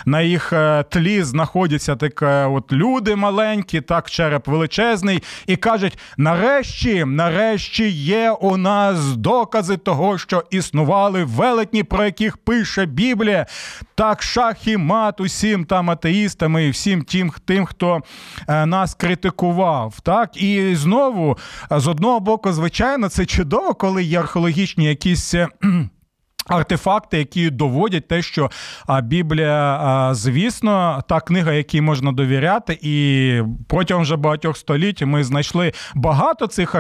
на 0.06 0.22
їх 0.22 0.54
тлі 0.90 1.24
знаходяться 1.24 1.96
так, 1.96 2.50
от 2.52 2.74
люди 2.74 3.16
маленькі, 3.16 3.82
так, 3.82 4.10
череп 4.10 4.48
величезний, 4.48 5.24
і 5.48 5.56
кажуть: 5.56 5.98
нарешті, 6.18 7.06
нарешті 7.06 7.90
є 7.90 8.32
у 8.32 8.58
нас 8.58 9.16
докази 9.16 9.78
того, 9.78 10.18
що 10.18 10.44
існували 10.52 11.24
велетні, 11.24 11.84
про 11.84 12.06
яких 12.06 12.38
пишуть 12.38 12.64
пише 12.65 12.86
Біблія, 12.86 13.45
так 13.95 14.23
шах 14.23 14.67
і 14.67 14.78
мат 14.78 15.21
усім 15.21 15.65
там 15.65 15.89
атеїстам 15.89 16.60
і 16.60 16.69
всім 16.69 17.04
тим, 17.04 17.32
тим, 17.45 17.65
хто 17.65 18.01
е, 18.47 18.65
нас 18.65 18.95
критикував. 18.95 19.99
Так? 20.04 20.38
І 20.41 20.75
знову, 20.75 21.38
з 21.71 21.88
одного 21.88 22.19
боку, 22.19 22.54
звичайно, 22.54 23.10
це 23.10 23.25
чудово, 23.25 23.73
коли 23.73 24.04
є 24.04 24.19
археологічні 24.19 24.86
якісь. 24.86 25.36
Артефакти, 26.47 27.17
які 27.17 27.49
доводять 27.49 28.08
те, 28.08 28.21
що 28.21 28.49
Біблія, 29.03 30.10
звісно, 30.13 31.03
та 31.08 31.19
книга, 31.19 31.53
якій 31.53 31.81
можна 31.81 32.12
довіряти, 32.12 32.79
і 32.81 33.41
протягом 33.67 34.03
вже 34.03 34.15
багатьох 34.15 34.58
століть 34.58 35.01
ми 35.01 35.23
знайшли 35.23 35.73
багато 35.95 36.47
цих 36.47 36.75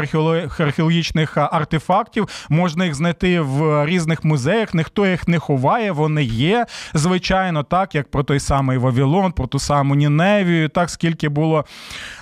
археологічних 0.59 1.37
артефактів. 1.37 2.27
Можна 2.49 2.85
їх 2.85 2.95
знайти 2.95 3.39
в 3.39 3.85
різних 3.85 4.23
музеях. 4.23 4.73
Ніхто 4.73 5.07
їх 5.07 5.27
не 5.27 5.39
ховає, 5.39 5.91
вони 5.91 6.23
є. 6.23 6.65
Звичайно, 6.93 7.63
так 7.63 7.95
як 7.95 8.11
про 8.11 8.23
той 8.23 8.39
самий 8.39 8.77
Вавилон, 8.77 9.31
про 9.31 9.47
ту 9.47 9.59
саму 9.59 9.95
Ніневію, 9.95 10.69
так 10.69 10.89
скільки 10.89 11.29
було 11.29 11.65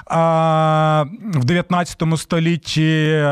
а, 0.06 1.06
в 1.34 1.46
19 1.46 2.04
столітті 2.18 3.24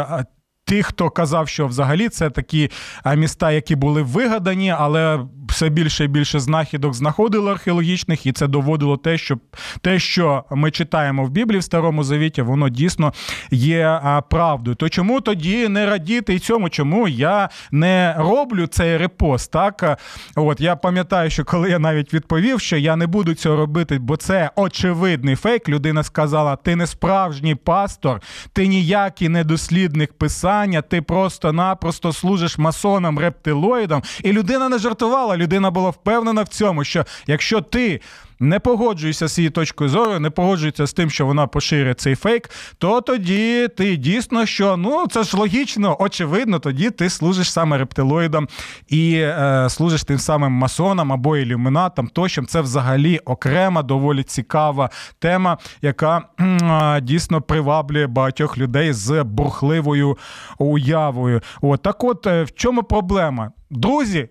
тих, 0.71 0.85
хто 0.85 1.09
казав, 1.09 1.47
що 1.47 1.67
взагалі 1.67 2.09
це 2.09 2.29
такі 2.29 2.69
міста, 3.15 3.51
які 3.51 3.75
були 3.75 4.01
вигадані, 4.01 4.75
але 4.77 5.19
все 5.51 5.69
більше 5.69 6.03
і 6.03 6.07
більше 6.07 6.39
знахідок 6.39 6.93
знаходили 6.93 7.51
археологічних, 7.51 8.25
і 8.25 8.31
це 8.31 8.47
доводило 8.47 8.97
те, 8.97 9.17
що 9.17 9.37
те, 9.81 9.99
що 9.99 10.43
ми 10.51 10.71
читаємо 10.71 11.25
в 11.25 11.29
Біблії 11.29 11.59
в 11.59 11.63
Старому 11.63 12.03
Завіті, 12.03 12.41
воно 12.41 12.69
дійсно 12.69 13.13
є 13.51 14.01
правдою. 14.29 14.75
То 14.75 14.89
чому 14.89 15.21
тоді 15.21 15.67
не 15.67 15.85
радіти 15.85 16.33
і 16.33 16.39
цьому? 16.39 16.69
Чому 16.69 17.07
я 17.07 17.49
не 17.71 18.15
роблю 18.17 18.67
цей 18.67 18.97
репост? 18.97 19.51
Так, 19.51 19.99
от 20.35 20.61
я 20.61 20.75
пам'ятаю, 20.75 21.29
що 21.29 21.45
коли 21.45 21.69
я 21.69 21.79
навіть 21.79 22.13
відповів, 22.13 22.61
що 22.61 22.77
я 22.77 22.95
не 22.95 23.07
буду 23.07 23.33
цього 23.33 23.55
робити, 23.55 23.99
бо 23.99 24.17
це 24.17 24.51
очевидний 24.55 25.35
фейк. 25.35 25.69
Людина 25.69 26.03
сказала: 26.03 26.55
ти 26.55 26.75
не 26.75 26.87
справжній 26.87 27.55
пастор, 27.55 28.21
ти 28.53 28.67
ніякий 28.67 29.29
недослідник 29.29 30.13
писання, 30.13 30.81
ти 30.81 31.01
просто-напросто 31.01 32.13
служиш 32.13 32.57
масонам, 32.57 33.19
рептилоїдам. 33.19 34.01
І 34.23 34.31
людина 34.31 34.69
не 34.69 34.77
жартувала 34.77 35.37
людина 35.41 35.71
була 35.71 35.89
впевнена 35.89 36.43
в 36.43 36.47
цьому, 36.47 36.83
що 36.83 37.05
якщо 37.27 37.61
ти 37.61 38.01
не 38.41 38.59
погоджуєшся 38.59 39.27
з 39.27 39.37
її 39.37 39.49
точкою 39.49 39.89
зору, 39.89 40.19
не 40.19 40.29
погоджуєшся 40.29 40.85
з 40.87 40.93
тим, 40.93 41.09
що 41.09 41.25
вона 41.25 41.47
поширює 41.47 41.93
цей 41.93 42.15
фейк, 42.15 42.49
то 42.77 43.01
тоді 43.01 43.67
ти 43.77 43.97
дійсно 43.97 44.45
що 44.45 44.77
ну 44.77 45.07
це 45.07 45.23
ж 45.23 45.37
логічно, 45.37 45.95
очевидно, 45.99 46.59
тоді 46.59 46.89
ти 46.89 47.09
служиш 47.09 47.51
саме 47.51 47.77
рептилоїдам 47.77 48.47
і 48.87 49.13
е, 49.13 49.67
служиш 49.69 50.03
тим 50.03 50.17
самим 50.17 50.51
масонам 50.51 51.13
або 51.13 51.37
ілюмінатам, 51.37 52.07
тощо 52.07 52.43
це 52.43 52.61
взагалі 52.61 53.17
окрема, 53.17 53.83
доволі 53.83 54.23
цікава 54.23 54.89
тема, 55.19 55.57
яка 55.81 56.21
е, 56.39 57.01
дійсно 57.01 57.41
приваблює 57.41 58.07
багатьох 58.07 58.57
людей 58.57 58.93
з 58.93 59.23
бурхливою 59.23 60.17
уявою. 60.57 61.41
От 61.61 61.81
так, 61.81 62.03
от 62.03 62.27
е, 62.27 62.43
в 62.43 62.51
чому 62.51 62.83
проблема, 62.83 63.51
друзі? 63.69 64.29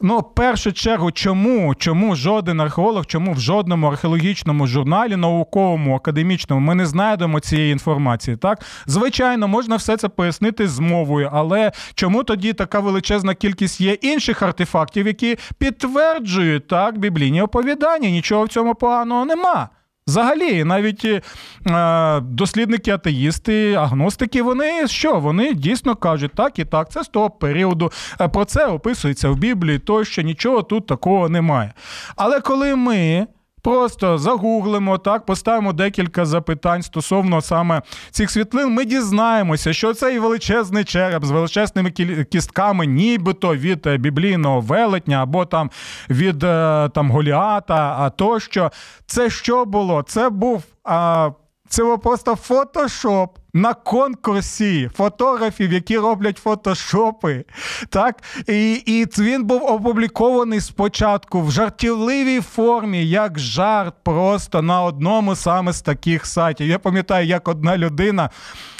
Ну, 0.00 0.18
в 0.18 0.34
першу 0.34 0.72
чергу, 0.72 1.10
чому 1.10 1.74
чому 1.74 2.16
жоден 2.16 2.60
археолог, 2.60 3.06
чому 3.06 3.32
в 3.32 3.40
жодному 3.40 3.86
археологічному 3.86 4.66
журналі, 4.66 5.16
науковому, 5.16 5.96
академічному 5.96 6.60
ми 6.60 6.74
не 6.74 6.86
знайдемо 6.86 7.40
цієї 7.40 7.72
інформації? 7.72 8.36
Так, 8.36 8.60
звичайно, 8.86 9.48
можна 9.48 9.76
все 9.76 9.96
це 9.96 10.08
пояснити 10.08 10.68
з 10.68 10.78
мовою, 10.78 11.30
але 11.32 11.72
чому 11.94 12.24
тоді 12.24 12.52
така 12.52 12.80
величезна 12.80 13.34
кількість 13.34 13.80
є 13.80 13.92
інших 13.92 14.42
артефактів, 14.42 15.06
які 15.06 15.38
підтверджують 15.58 16.66
так 16.66 16.98
біблійні 16.98 17.42
оповідання? 17.42 18.10
Нічого 18.10 18.44
в 18.44 18.48
цьому 18.48 18.74
поганого 18.74 19.24
нема. 19.24 19.68
Взагалі, 20.08 20.64
навіть 20.64 21.04
е, 21.04 22.20
дослідники, 22.20 22.90
атеїсти, 22.90 23.74
агностики, 23.74 24.42
вони 24.42 24.88
що? 24.88 25.20
Вони 25.20 25.54
дійсно 25.54 25.96
кажуть, 25.96 26.32
так 26.34 26.58
і 26.58 26.64
так, 26.64 26.90
це 26.90 27.04
з 27.04 27.08
того 27.08 27.30
періоду. 27.30 27.92
Е, 28.20 28.28
про 28.28 28.44
це 28.44 28.66
описується 28.66 29.30
в 29.30 29.36
Біблії, 29.36 29.78
тощо 29.78 30.22
нічого 30.22 30.62
тут 30.62 30.86
такого 30.86 31.28
немає. 31.28 31.72
Але 32.16 32.40
коли 32.40 32.76
ми 32.76 33.26
Просто 33.62 34.18
загуглимо, 34.18 34.98
так, 34.98 35.26
поставимо 35.26 35.72
декілька 35.72 36.26
запитань 36.26 36.82
стосовно 36.82 37.40
саме 37.40 37.82
цих 38.10 38.30
світлин. 38.30 38.74
Ми 38.74 38.84
дізнаємося, 38.84 39.72
що 39.72 39.94
цей 39.94 40.18
величезний 40.18 40.84
череп 40.84 41.24
з 41.24 41.30
величезними 41.30 41.90
кістками, 42.30 42.86
нібито 42.86 43.56
від 43.56 43.86
е, 43.86 43.96
біблійного 43.96 44.60
велетня 44.60 45.22
або 45.22 45.44
там 45.44 45.70
від 46.10 46.44
е, 46.44 46.88
там 46.94 47.10
Голіата, 47.10 47.96
а 47.98 48.10
тощо. 48.10 48.70
Це 49.06 49.30
що 49.30 49.64
було? 49.64 50.02
Це 50.02 50.30
був. 50.30 50.62
А, 50.84 51.30
це 51.68 51.96
просто 51.96 52.36
фотошоп 52.36 53.38
на 53.54 53.74
конкурсі 53.74 54.90
фотографів, 54.94 55.72
які 55.72 55.98
роблять 55.98 56.38
фотошопи. 56.38 57.44
Так? 57.88 58.22
І 58.46 58.74
і 58.74 59.06
він 59.18 59.44
був 59.44 59.64
опублікований 59.64 60.60
спочатку 60.60 61.42
в 61.42 61.50
жартівливій 61.50 62.40
формі, 62.40 63.06
як 63.06 63.38
жарт, 63.38 63.94
просто 64.02 64.62
на 64.62 64.82
одному 64.82 65.36
саме 65.36 65.72
з 65.72 65.82
таких 65.82 66.26
сайтів. 66.26 66.68
Я 66.68 66.78
пам'ятаю, 66.78 67.26
як 67.26 67.48
одна 67.48 67.76
людина. 67.76 68.30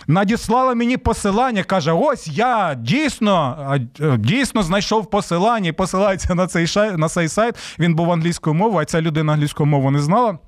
Надіслала 0.06 0.74
мені 0.74 0.96
посилання, 0.96 1.62
каже: 1.62 1.92
ось 1.92 2.28
я 2.28 2.74
дійсно 2.74 3.74
дійсно 4.18 4.62
знайшов 4.62 5.10
посилання 5.10 5.68
і 5.68 5.72
посилається 5.72 6.34
на 6.96 7.08
цей 7.08 7.28
сайт. 7.28 7.54
Він 7.78 7.94
був 7.94 8.12
англійською 8.12 8.54
мовою, 8.54 8.82
а 8.82 8.84
ця 8.84 9.00
людина 9.00 9.32
англійську 9.32 9.66
мову 9.66 9.90
не 9.90 10.00
знала. 10.00 10.38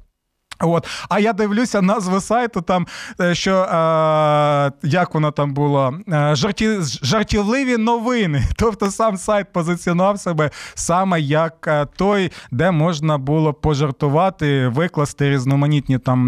От, 0.60 0.86
а 1.08 1.20
я 1.20 1.32
дивлюся 1.32 1.82
назву 1.82 2.20
сайту, 2.20 2.60
там 2.60 2.86
е, 3.20 3.34
що 3.34 3.56
е, 3.56 4.72
як 4.82 5.14
воно 5.14 5.30
там 5.30 5.54
було 5.54 5.94
е, 6.12 6.34
жарті, 6.34 6.76
жартівливі 7.02 7.76
новини. 7.76 8.44
Тобто 8.56 8.90
сам 8.90 9.16
сайт 9.16 9.46
позиціонував 9.52 10.20
себе 10.20 10.50
саме 10.74 11.20
як 11.20 11.64
е, 11.66 11.86
той, 11.96 12.32
де 12.50 12.70
можна 12.70 13.18
було 13.18 13.52
пожартувати, 13.52 14.68
викласти 14.68 15.30
різноманітні 15.30 15.98
там 15.98 16.20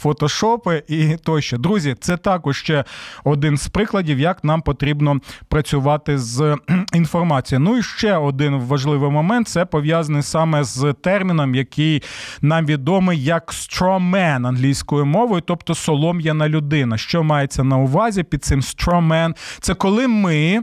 фотошопи 0.00 0.82
і 0.88 1.16
тощо. 1.16 1.58
Друзі, 1.58 1.96
це 2.00 2.16
також 2.16 2.56
ще 2.56 2.84
один 3.24 3.56
з 3.56 3.68
прикладів, 3.68 4.18
як 4.18 4.44
нам 4.44 4.62
потрібно 4.62 5.20
працювати 5.48 6.18
з 6.18 6.56
інформацією. 6.94 7.64
Ну 7.64 7.78
і 7.78 7.82
ще 7.82 8.16
один 8.16 8.56
важливий 8.58 9.10
момент 9.10 9.48
це 9.48 9.64
пов'язаний 9.64 10.22
саме 10.22 10.64
з 10.64 10.94
терміном, 11.02 11.54
який 11.54 12.02
нам 12.42 12.66
відомий 12.66 13.24
як 13.24 13.52
strawman 13.78 14.46
англійською 14.48 15.06
мовою, 15.06 15.42
тобто 15.46 15.74
солом'яна 15.74 16.48
людина. 16.48 16.98
Що 16.98 17.22
мається 17.22 17.64
на 17.64 17.76
увазі 17.76 18.22
під 18.22 18.44
цим 18.44 18.60
strawman? 18.60 19.36
Це 19.60 19.74
коли 19.74 20.08
ми 20.08 20.62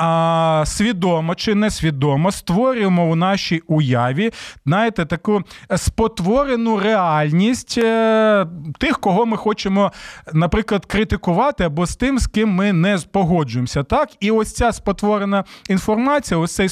а, 0.00 0.62
свідомо 0.66 1.34
чи 1.34 1.54
несвідомо 1.54 2.32
створюємо 2.32 3.10
у 3.10 3.14
нашій 3.14 3.62
уяві, 3.66 4.30
знаєте, 4.66 5.04
таку 5.04 5.42
спотворену 5.76 6.78
реальність 6.78 7.78
е, 7.78 8.46
тих, 8.78 8.98
кого 8.98 9.26
ми 9.26 9.36
хочемо, 9.36 9.92
наприклад, 10.32 10.86
критикувати, 10.86 11.64
або 11.64 11.86
з 11.86 11.96
тим, 11.96 12.18
з 12.18 12.26
ким 12.26 12.48
ми 12.48 12.72
не 12.72 12.98
погоджуємося. 13.12 13.82
Так, 13.82 14.08
і 14.20 14.30
ось 14.30 14.54
ця 14.54 14.72
спотворена 14.72 15.44
інформація, 15.68 16.40
ось 16.40 16.54
цей 16.54 16.68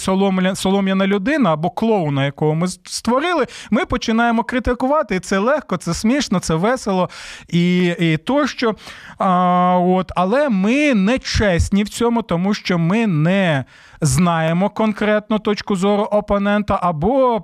солом'яна 0.55 1.07
людина 1.07 1.53
або 1.53 1.71
клоуна, 1.71 2.25
якого 2.25 2.55
ми 2.55 2.69
створили, 2.69 3.47
ми 3.71 3.85
починаємо 3.85 4.43
критикувати. 4.43 5.17
І 5.17 5.21
це 5.21 5.38
легко, 5.38 5.77
це 5.77 5.95
смішно, 5.95 6.41
це 6.41 6.55
весело 6.55 7.11
і 7.49 7.87
і 7.87 8.17
тощо. 8.17 8.75
А, 9.19 9.79
от, 9.79 10.12
Але 10.17 10.49
ми 10.49 10.95
не 10.95 11.19
чесні 11.19 11.85
в 11.85 11.88
цьому, 11.88 12.23
тому 12.23 12.55
що 12.55 12.79
ми 12.79 13.07
не 13.22 13.64
знаємо 14.00 14.70
конкретно 14.70 15.38
точку 15.38 15.76
зору 15.76 16.02
опонента, 16.02 16.78
або 16.83 17.42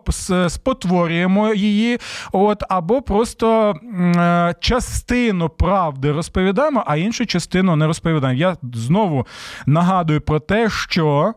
спотворюємо 0.48 1.54
її, 1.54 1.98
от, 2.32 2.62
або 2.68 3.02
просто 3.02 3.70
е, 3.72 4.54
частину 4.60 5.48
правди 5.48 6.12
розповідаємо, 6.12 6.84
а 6.86 6.96
іншу 6.96 7.26
частину 7.26 7.76
не 7.76 7.86
розповідаємо. 7.86 8.40
Я 8.40 8.56
знову 8.72 9.26
нагадую 9.66 10.20
про 10.20 10.40
те, 10.40 10.70
що 10.70 11.34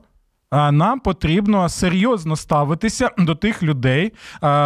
нам 0.52 1.00
потрібно 1.00 1.70
серйозно 1.70 2.36
ставитися 2.36 3.10
до 3.18 3.36
тих 3.36 3.64
людей, 3.64 4.14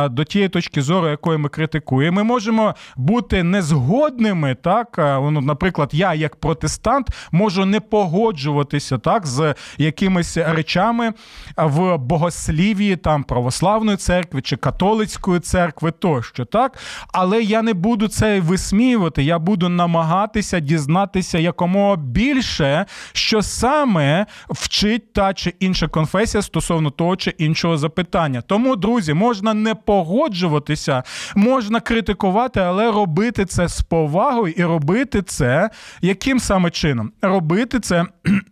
до 0.09 0.23
тієї 0.23 0.49
точки 0.49 0.81
зору, 0.81 1.09
якої 1.09 1.37
ми 1.37 1.49
критикуємо. 1.49 2.15
Ми 2.15 2.23
можемо 2.23 2.75
бути 2.95 3.43
незгодними. 3.43 4.55
Так, 4.55 4.95
ну, 4.97 5.41
наприклад, 5.41 5.89
я, 5.93 6.13
як 6.13 6.35
протестант, 6.35 7.07
можу 7.31 7.65
не 7.65 7.79
погоджуватися 7.79 8.97
так 8.97 9.27
з 9.27 9.55
якимись 9.77 10.37
речами 10.37 11.13
в 11.57 11.97
богослів'ї 11.97 12.95
там 12.95 13.23
православної 13.23 13.97
церкви 13.97 14.41
чи 14.41 14.55
католицької 14.55 15.39
церкви, 15.39 15.91
тощо, 15.91 16.45
так, 16.45 16.77
але 17.13 17.43
я 17.43 17.61
не 17.61 17.73
буду 17.73 18.07
це 18.07 18.39
висміювати. 18.39 19.23
Я 19.23 19.39
буду 19.39 19.69
намагатися 19.69 20.59
дізнатися 20.59 21.39
якомога 21.39 21.95
більше, 21.95 22.85
що 23.13 23.41
саме 23.41 24.25
вчить 24.49 25.13
та 25.13 25.33
чи 25.33 25.53
інша 25.59 25.70
інша 25.71 25.87
конфесія 25.87 26.41
стосовно 26.41 26.89
того 26.89 27.15
чи 27.15 27.29
іншого 27.37 27.77
запитання. 27.77 28.41
Тому, 28.41 28.75
друзі, 28.75 29.13
можна 29.13 29.53
не 29.53 29.75
погоджуватися, 29.75 31.03
можна 31.35 31.79
критикувати, 31.79 32.59
але 32.59 32.91
робити 32.91 33.45
це 33.45 33.67
з 33.67 33.81
повагою 33.81 34.53
і 34.57 34.63
робити 34.63 35.21
це 35.21 35.69
яким 36.01 36.39
саме 36.39 36.69
чином? 36.69 37.11
Робити 37.21 37.79
це, 37.79 38.05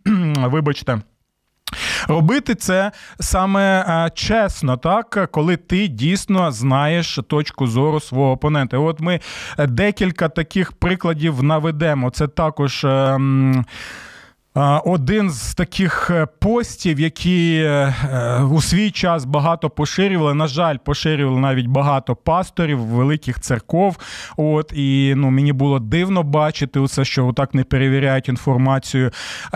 вибачте. 0.36 1.02
Робити 2.08 2.56
це 2.56 2.92
саме 3.20 3.86
е, 3.88 4.12
чесно, 4.14 4.78
так 4.78 5.30
коли 5.32 5.58
ти 5.58 5.88
дійсно 5.88 6.52
знаєш 6.52 7.20
точку 7.28 7.68
зору 7.68 8.00
свого 8.00 8.32
опонента. 8.32 8.78
От 8.78 9.00
ми 9.00 9.20
декілька 9.58 10.30
таких 10.30 10.72
прикладів 10.72 11.44
наведемо. 11.44 12.10
Це 12.10 12.28
також. 12.28 12.86
Ем, 12.86 13.66
один 14.86 15.30
з 15.30 15.56
таких 15.56 16.10
е, 16.10 16.28
постів, 16.40 17.00
які 17.00 17.62
е, 17.66 17.96
е, 18.14 18.44
у 18.44 18.62
свій 18.62 18.92
час 18.92 19.26
багато 19.26 19.70
поширювали. 19.70 20.34
На 20.34 20.48
жаль, 20.48 20.78
поширювали 20.78 21.40
навіть 21.40 21.68
багато 21.68 22.16
пасторів, 22.16 22.80
великих 22.80 23.40
церков. 23.40 23.98
От 24.38 24.74
і 24.76 25.14
ну 25.18 25.30
мені 25.30 25.54
було 25.54 25.80
дивно 25.80 26.24
бачити 26.24 26.88
це, 26.88 27.06
що 27.06 27.28
отак 27.28 27.54
не 27.54 27.64
перевіряють 27.64 28.30
інформацію. 28.30 29.12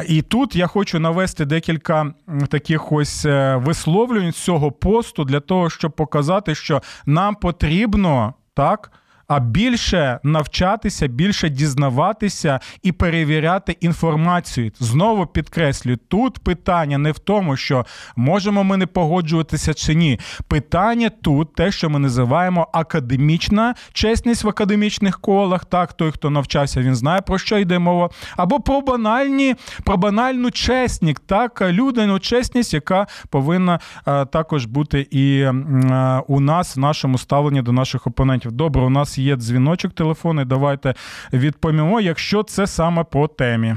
І 0.07 0.21
тут 0.21 0.55
я 0.55 0.67
хочу 0.67 0.99
навести 0.99 1.45
декілька 1.45 2.13
таких 2.49 2.91
ось 2.91 3.25
висловлювань 3.55 4.31
з 4.31 4.43
цього 4.43 4.71
посту 4.71 5.23
для 5.23 5.39
того, 5.39 5.69
щоб 5.69 5.91
показати, 5.91 6.55
що 6.55 6.81
нам 7.05 7.35
потрібно 7.35 8.33
так 8.53 8.91
а 9.27 9.39
більше 9.39 10.19
навчатися, 10.23 11.07
більше 11.07 11.49
дізнаватися 11.49 12.59
і 12.83 12.91
перевіряти 12.91 13.77
інформацію. 13.79 14.71
Знову 14.79 15.25
підкреслюю, 15.25 15.97
тут 16.07 16.39
питання 16.39 16.97
не 16.97 17.11
в 17.11 17.19
тому, 17.19 17.57
що 17.57 17.85
можемо 18.15 18.63
ми 18.63 18.77
не 18.77 18.85
погоджуватися 18.85 19.73
чи 19.73 19.95
ні. 19.95 20.19
Питання 20.47 21.09
тут 21.09 21.55
те, 21.55 21.71
що 21.71 21.89
ми 21.89 21.99
називаємо 21.99 22.67
академічна 22.73 23.75
чесність 23.93 24.43
в 24.43 24.49
академічних 24.49 25.19
колах. 25.19 25.65
Так, 25.65 25.93
той, 25.93 26.11
хто 26.11 26.29
навчався, 26.29 26.81
він 26.81 26.95
знає 26.95 27.21
про 27.21 27.37
що 27.37 27.57
йде 27.57 27.79
мова, 27.79 28.09
або 28.37 28.59
про 28.59 28.81
банальні, 28.81 29.55
про 29.83 29.97
банальну 29.97 30.51
чесність, 30.51 31.27
так, 31.27 31.61
людину 31.61 32.19
чесність, 32.19 32.73
яка 32.73 33.07
повинна 33.29 33.79
а, 34.05 34.25
також 34.25 34.65
бути 34.65 35.07
і 35.11 35.43
а, 35.43 36.21
у 36.27 36.39
нас 36.39 36.75
в 36.75 36.79
нашому 36.79 37.17
ставленні 37.17 37.61
до 37.61 37.71
наших 37.71 38.07
опонентів. 38.07 38.51
Добре, 38.51 38.81
у 38.81 38.89
нас 38.89 39.12
є 39.19 39.35
дзвіночок 39.35 39.93
телефонний. 39.93 40.45
Давайте 40.45 40.93
відповімо, 41.33 42.01
якщо 42.01 42.43
це 42.43 42.67
саме 42.67 43.03
по 43.03 43.27
темі. 43.27 43.75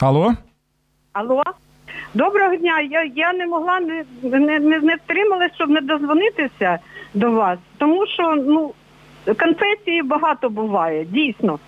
Алло? 0.00 0.34
Алло? 1.12 1.42
Доброго 2.14 2.56
дня. 2.56 2.80
Я 2.80 3.04
я 3.04 3.32
не 3.32 3.46
могла 3.46 3.80
не 3.80 4.04
не, 4.22 4.58
не, 4.58 4.80
не 4.80 4.94
втрималася, 4.94 5.54
щоб 5.54 5.70
не 5.70 5.80
дозвонитися 5.80 6.78
до 7.14 7.30
вас, 7.30 7.58
тому 7.78 8.06
що 8.06 8.34
ну 8.34 8.74
конфесії 9.24 10.02
багато 10.02 10.50
буває, 10.50 11.04
дійсно. 11.04 11.58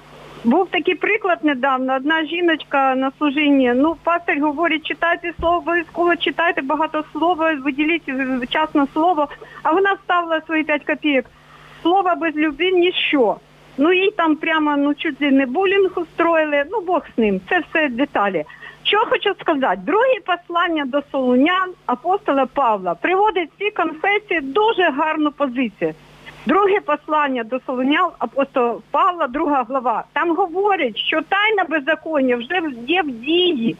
Був 0.47 0.69
такий 0.71 0.95
приклад 0.95 1.39
недавно. 1.43 1.97
Одна 1.97 2.25
жіночка 2.25 2.95
на 2.95 3.13
служінні, 3.19 3.73
ну, 3.77 3.97
пастор 4.03 4.41
говорить, 4.41 4.87
читайте 4.87 5.33
слово, 5.41 5.57
обов'язково 5.57 6.17
читайте 6.17 6.63
багато 6.63 7.05
слова, 7.13 7.55
виділіть 7.55 8.09
вчасно 8.43 8.89
слово, 8.93 9.29
а 9.63 9.73
вона 9.73 9.93
вставила 9.93 10.41
свої 10.41 10.65
5 10.65 10.85
копійок. 10.85 11.25
Слово 11.83 12.11
без 12.21 12.37
любві 12.37 12.73
ніщо. 12.73 13.37
Ну 13.79 13.93
їй 13.93 14.11
там 14.11 14.37
прямо 14.37 14.77
ну 14.77 14.95
чуть 14.95 15.21
не 15.21 15.47
булінг 15.47 15.91
устроїли, 15.97 16.65
ну 16.71 16.81
Бог 16.81 17.03
з 17.17 17.19
ним, 17.19 17.41
це 17.49 17.59
все 17.61 17.89
деталі. 17.89 18.45
Що 18.83 18.99
хочу 18.99 19.35
сказати, 19.41 19.81
друге 19.87 20.21
послання 20.27 20.85
до 20.85 21.03
Солунян 21.13 21.71
апостола 21.87 22.47
Павла 22.47 22.95
приводить 22.95 23.51
ці 23.59 23.71
конфесії 23.71 24.41
дуже 24.41 24.91
гарну 24.91 25.33
позицію. 25.33 25.95
Друге 26.47 26.81
послання 26.81 27.45
до 27.45 27.61
Солонял 27.67 28.13
апостола 28.19 28.79
Павла, 28.91 29.27
друга 29.27 29.63
глава. 29.63 30.05
Там 30.13 30.37
говорять, 30.37 30.99
що 30.99 31.23
тайна 31.23 31.65
беззаконня 31.69 32.37
вже 32.37 32.63
є 32.87 33.03
в 33.03 33.11
дії, 33.11 33.77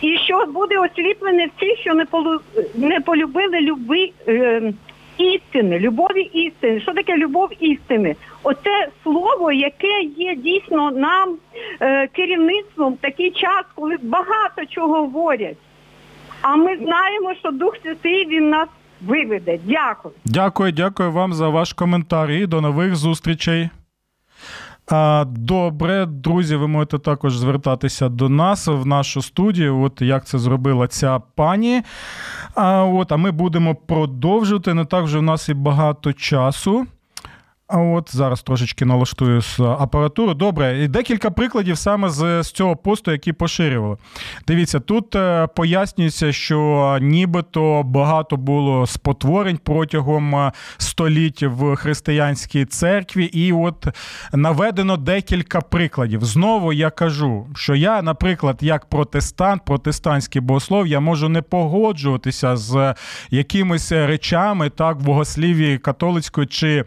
і 0.00 0.18
що 0.18 0.46
буде 0.46 0.78
осліплене 0.78 1.48
всі, 1.56 1.76
що 1.76 1.94
не 1.94 2.04
полу... 2.04 2.40
не 2.74 3.00
полюбили 3.00 3.60
люби 3.60 4.10
е, 4.28 4.72
істини, 5.18 5.78
любові 5.78 6.22
істини. 6.22 6.80
Що 6.80 6.92
таке 6.92 7.16
любов 7.16 7.48
істини? 7.60 8.16
Оце 8.42 8.88
слово, 9.02 9.52
яке 9.52 10.00
є 10.16 10.34
дійсно 10.34 10.90
нам 10.90 11.36
е, 11.80 12.06
керівництвом 12.06 12.92
в 12.92 12.98
такий 12.98 13.30
час, 13.30 13.64
коли 13.74 13.96
багато 14.02 14.66
чого 14.68 14.94
говорять. 14.94 15.56
А 16.42 16.56
ми 16.56 16.76
знаємо, 16.76 17.34
що 17.34 17.50
Дух 17.50 17.76
Святий 17.82 18.26
він 18.26 18.48
нас 18.48 18.68
виведе. 19.06 19.58
Дякую. 19.64 20.14
Дякую, 20.24 20.72
дякую 20.72 21.12
вам 21.12 21.32
за 21.32 21.48
ваш 21.48 21.72
коментар 21.72 22.30
і 22.30 22.46
до 22.46 22.60
нових 22.60 22.96
зустрічей. 22.96 23.68
Добре, 25.26 26.06
друзі, 26.06 26.56
ви 26.56 26.68
можете 26.68 26.98
також 26.98 27.36
звертатися 27.36 28.08
до 28.08 28.28
нас 28.28 28.66
в 28.66 28.86
нашу 28.86 29.22
студію. 29.22 29.80
От 29.80 30.02
як 30.02 30.24
це 30.24 30.38
зробила 30.38 30.88
ця 30.88 31.18
пані. 31.18 31.82
А 32.54 32.84
от, 32.84 33.12
а 33.12 33.16
ми 33.16 33.30
будемо 33.30 33.74
продовжувати. 33.74 34.74
Не 34.74 34.84
так 34.84 35.04
вже 35.04 35.18
в 35.18 35.22
нас 35.22 35.48
і 35.48 35.54
багато 35.54 36.12
часу. 36.12 36.86
А 37.66 37.78
от 37.78 38.16
зараз 38.16 38.42
трошечки 38.42 38.84
налаштую 38.84 39.42
з 39.42 39.60
апаратуру. 39.60 40.34
Добре, 40.34 40.84
і 40.84 40.88
декілька 40.88 41.30
прикладів 41.30 41.78
саме 41.78 42.10
з, 42.10 42.42
з 42.42 42.50
цього 42.52 42.76
посту, 42.76 43.12
які 43.12 43.32
поширювали. 43.32 43.96
Дивіться, 44.46 44.80
тут 44.80 45.14
е, 45.14 45.46
пояснюється, 45.46 46.32
що 46.32 46.98
нібито 47.00 47.82
багато 47.82 48.36
було 48.36 48.86
спотворень 48.86 49.58
протягом 49.64 50.36
е, 50.36 50.52
століть 50.76 51.42
в 51.42 51.76
християнській 51.76 52.64
церкві, 52.64 53.24
і 53.24 53.52
от 53.52 53.86
наведено 54.32 54.96
декілька 54.96 55.60
прикладів. 55.60 56.24
Знову 56.24 56.72
я 56.72 56.90
кажу, 56.90 57.46
що 57.54 57.74
я, 57.74 58.02
наприклад, 58.02 58.58
як 58.60 58.86
протестант, 58.86 59.64
протестантський 59.64 60.40
богослов, 60.40 60.86
я 60.86 61.00
можу 61.00 61.28
не 61.28 61.42
погоджуватися 61.42 62.56
з 62.56 62.94
якимись 63.30 63.92
речами 63.92 64.70
так 64.70 64.96
в 64.96 65.04
богослів'ї 65.04 65.78
католицької 65.78 66.46
чи 66.46 66.84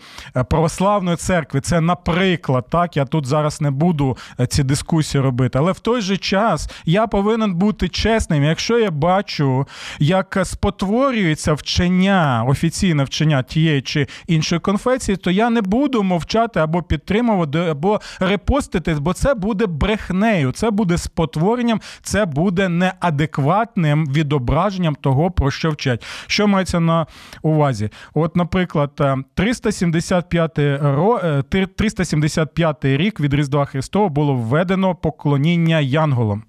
православної 0.50 0.67
православної 0.68 1.18
церкви. 1.18 1.62
Це, 1.62 1.82
наприклад, 1.82 2.66
так 2.70 2.98
я 2.98 3.06
тут 3.06 3.26
зараз 3.26 3.62
не 3.62 3.72
буду 3.72 4.18
е, 4.40 4.48
ці 4.48 4.64
дискусії 4.64 5.24
робити. 5.24 5.60
Але 5.60 5.72
в 5.72 5.80
той 5.80 6.02
же 6.02 6.18
час 6.18 6.70
я 6.86 7.08
повинен 7.08 7.54
бути 7.54 7.90
чесним. 7.90 8.44
Якщо 8.44 8.80
я 8.80 8.92
бачу, 8.92 9.68
як 10.00 10.38
спотворюється 10.44 11.54
вчення, 11.54 12.44
офіційне 12.48 13.04
вчення 13.04 13.44
тієї 13.44 13.82
чи 13.82 14.08
іншої 14.28 14.62
конфесії, 14.62 15.18
то 15.18 15.32
я 15.32 15.50
не 15.50 15.62
буду 15.62 16.04
мовчати 16.04 16.60
або 16.60 16.84
підтримувати, 16.84 17.60
або 17.60 18.02
репостити, 18.20 18.94
бо 18.94 19.14
це 19.14 19.34
буде 19.34 19.66
брехнею, 19.66 20.52
це 20.52 20.72
буде 20.72 20.98
спотворенням, 20.98 21.82
це 22.02 22.26
буде 22.26 22.70
неадекватним 22.70 24.06
відображенням 24.06 24.96
того, 24.96 25.32
про 25.32 25.52
що 25.52 25.70
вчать. 25.70 26.06
Що 26.28 26.48
мається 26.48 26.80
на 26.80 27.06
увазі? 27.42 27.90
От, 28.14 28.36
наприклад, 28.36 29.02
375 29.34 30.57
375 30.58 32.86
е, 32.86 32.98
рік 32.98 33.20
від 33.20 33.34
Різдва 33.34 33.66
Христова 33.66 34.10
було 34.10 34.36
введено 34.36 34.96
поклоніння 34.96 35.80
янголам. 35.80 36.44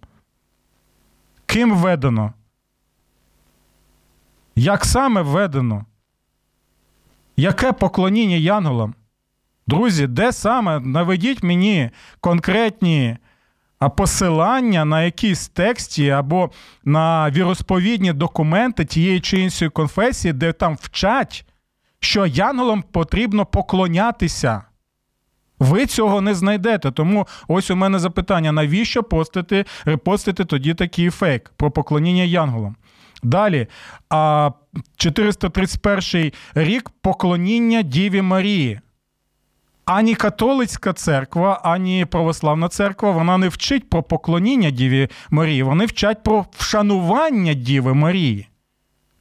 Ким 1.47 1.77
введено? 1.77 2.33
Як 4.57 4.85
саме 4.85 5.23
введено? 5.23 5.85
Яке 7.37 7.73
поклоніння 7.73 8.37
янголам? 8.37 8.95
Друзі, 9.67 10.07
де 10.07 10.33
саме 10.33 10.81
наведіть 10.81 11.43
мені 11.43 11.91
конкретні 12.21 13.17
посилання 13.97 14.85
на 14.85 15.03
якісь 15.03 15.49
тексті 15.49 16.11
або 16.11 16.51
на 16.85 17.31
віросповідні 17.31 18.13
документи 18.13 18.85
тієї 18.85 19.21
чи 19.21 19.41
іншої 19.41 19.71
конфесії, 19.71 20.33
де 20.33 20.53
там 20.53 20.77
вчать, 20.81 21.45
що 22.01 22.27
янголам 22.27 22.83
потрібно 22.83 23.47
поклонятися. 23.47 24.63
Ви 25.59 25.87
цього 25.87 26.21
не 26.21 26.35
знайдете. 26.35 26.91
Тому 26.91 27.27
ось 27.49 27.71
у 27.71 27.77
мене 27.77 27.99
запитання: 27.99 28.53
навіщо 28.53 29.03
постити, 29.03 29.65
репостити 29.85 30.45
тоді 30.45 30.75
такий 30.75 31.11
фейк 31.11 31.53
про 31.57 31.71
поклоніння 31.71 32.23
янголам? 32.23 32.77
Далі, 33.23 33.67
431 34.97 36.33
рік 36.55 36.91
поклоніння 37.01 37.83
Діві 37.83 38.23
Марії. 38.23 38.81
Ані 39.85 40.15
католицька 40.15 40.93
церква, 40.93 41.61
ані 41.65 42.05
православна 42.05 42.69
церква 42.69 43.11
вона 43.11 43.39
не 43.39 43.49
вчить 43.49 43.91
про 43.91 44.03
поклоніння 44.03 44.71
Діві 44.71 45.09
Марії, 45.31 45.63
вони 45.63 45.87
вчать 45.87 46.23
про 46.23 46.47
вшанування 46.57 47.55
Діви 47.55 47.95
Марії. 47.95 48.49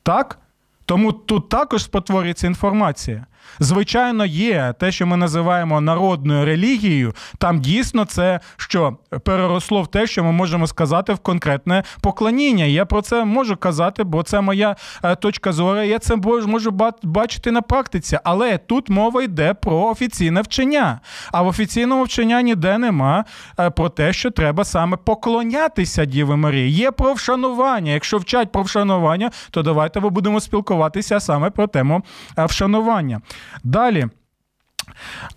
Так? 0.04 0.40
Тому 0.88 1.12
тут 1.12 1.50
також 1.50 1.84
спотворюється 1.84 2.48
інформація. 2.48 3.26
Звичайно, 3.60 4.26
є 4.26 4.74
те, 4.80 4.92
що 4.92 5.08
ми 5.08 5.18
називаємо 5.18 5.82
народною 5.82 6.46
релігією. 6.46 7.14
Там 7.38 7.60
дійсно 7.60 8.06
це 8.06 8.40
що 8.58 8.98
переросло 9.24 9.82
в 9.82 9.88
те, 9.88 10.08
що 10.08 10.24
ми 10.24 10.32
можемо 10.32 10.68
сказати 10.68 11.14
в 11.14 11.18
конкретне 11.18 11.84
поклоніння. 12.02 12.66
Я 12.66 12.86
про 12.86 13.02
це 13.02 13.26
можу 13.26 13.58
казати, 13.58 14.04
бо 14.04 14.24
це 14.24 14.42
моя 14.42 14.76
е, 15.04 15.16
точка 15.16 15.52
зору. 15.52 15.82
Я 15.82 16.00
це 16.00 16.16
можу 16.48 16.72
бачити 17.04 17.52
на 17.52 17.62
практиці. 17.62 18.20
Але 18.24 18.58
тут 18.58 18.90
мова 18.90 19.24
йде 19.24 19.54
про 19.54 19.78
офіційне 19.78 20.42
вчення. 20.42 21.00
А 21.32 21.42
в 21.42 21.48
офіційному 21.48 22.04
вчення 22.04 22.42
ніде 22.42 22.78
нема 22.78 23.26
е, 23.60 23.70
про 23.70 23.90
те, 23.90 24.14
що 24.14 24.32
треба 24.32 24.66
саме 24.66 24.98
поклонятися 24.98 26.06
Діви 26.06 26.36
Марії. 26.36 26.72
Є 26.72 26.92
про 26.92 27.14
вшанування. 27.14 27.92
Якщо 27.92 28.18
вчать 28.18 28.52
про 28.52 28.62
вшанування, 28.62 29.32
то 29.52 29.64
давайте 29.64 30.00
ми 30.00 30.10
будемо 30.10 30.40
спілкуватися 30.40 31.20
саме 31.20 31.50
про 31.50 31.68
тему 31.68 32.02
е, 32.38 32.46
вшанування. 32.46 33.22
Далі. 33.64 34.08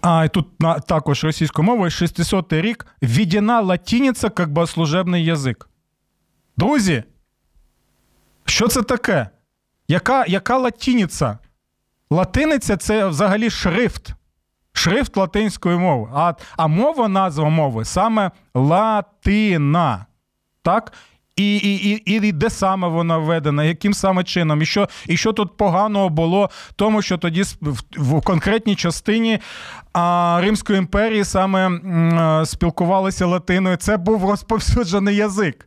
А 0.00 0.28
тут 0.28 0.46
також 0.88 1.24
російською 1.24 1.66
мовою 1.66 1.90
600 1.90 2.52
рік 2.52 2.86
введена 3.02 3.60
латиниця 3.60 4.30
як 4.38 4.52
богослужебний 4.52 5.24
язик. 5.24 5.68
Друзі, 6.56 7.04
що 8.44 8.68
це 8.68 8.82
таке? 8.82 9.28
Яка 9.88 10.24
яка 10.26 10.58
латиниця? 10.58 11.38
Латиниця 12.10 12.76
це 12.76 13.06
взагалі 13.06 13.50
шрифт. 13.50 14.14
Шрифт 14.72 15.16
латинської 15.16 15.76
мови. 15.78 16.10
А 16.14 16.34
а 16.56 16.66
мова, 16.66 17.08
назва 17.08 17.48
мови 17.48 17.84
саме 17.84 18.30
латина. 18.54 20.06
Так? 20.62 20.92
І 21.40 21.56
і, 21.56 22.12
і, 22.12 22.28
і 22.28 22.32
де 22.32 22.50
саме 22.50 22.88
вона 22.88 23.18
введена, 23.18 23.64
яким 23.64 23.94
саме 23.94 24.24
чином, 24.24 24.62
і 24.62 24.66
що 24.66 24.88
і 25.06 25.16
що 25.16 25.32
тут 25.32 25.56
поганого 25.56 26.08
було, 26.08 26.50
тому 26.76 27.02
що 27.02 27.18
тоді 27.18 27.42
в, 27.42 27.82
в 27.96 28.22
конкретній 28.22 28.76
частині 28.76 29.38
а, 29.92 30.38
Римської 30.42 30.78
імперії 30.78 31.24
саме 31.24 31.66
м, 31.66 32.46
спілкувалися 32.46 33.26
латиною. 33.26 33.76
Це 33.76 33.96
був 33.96 34.30
розповсюджений 34.30 35.16
язик. 35.16 35.66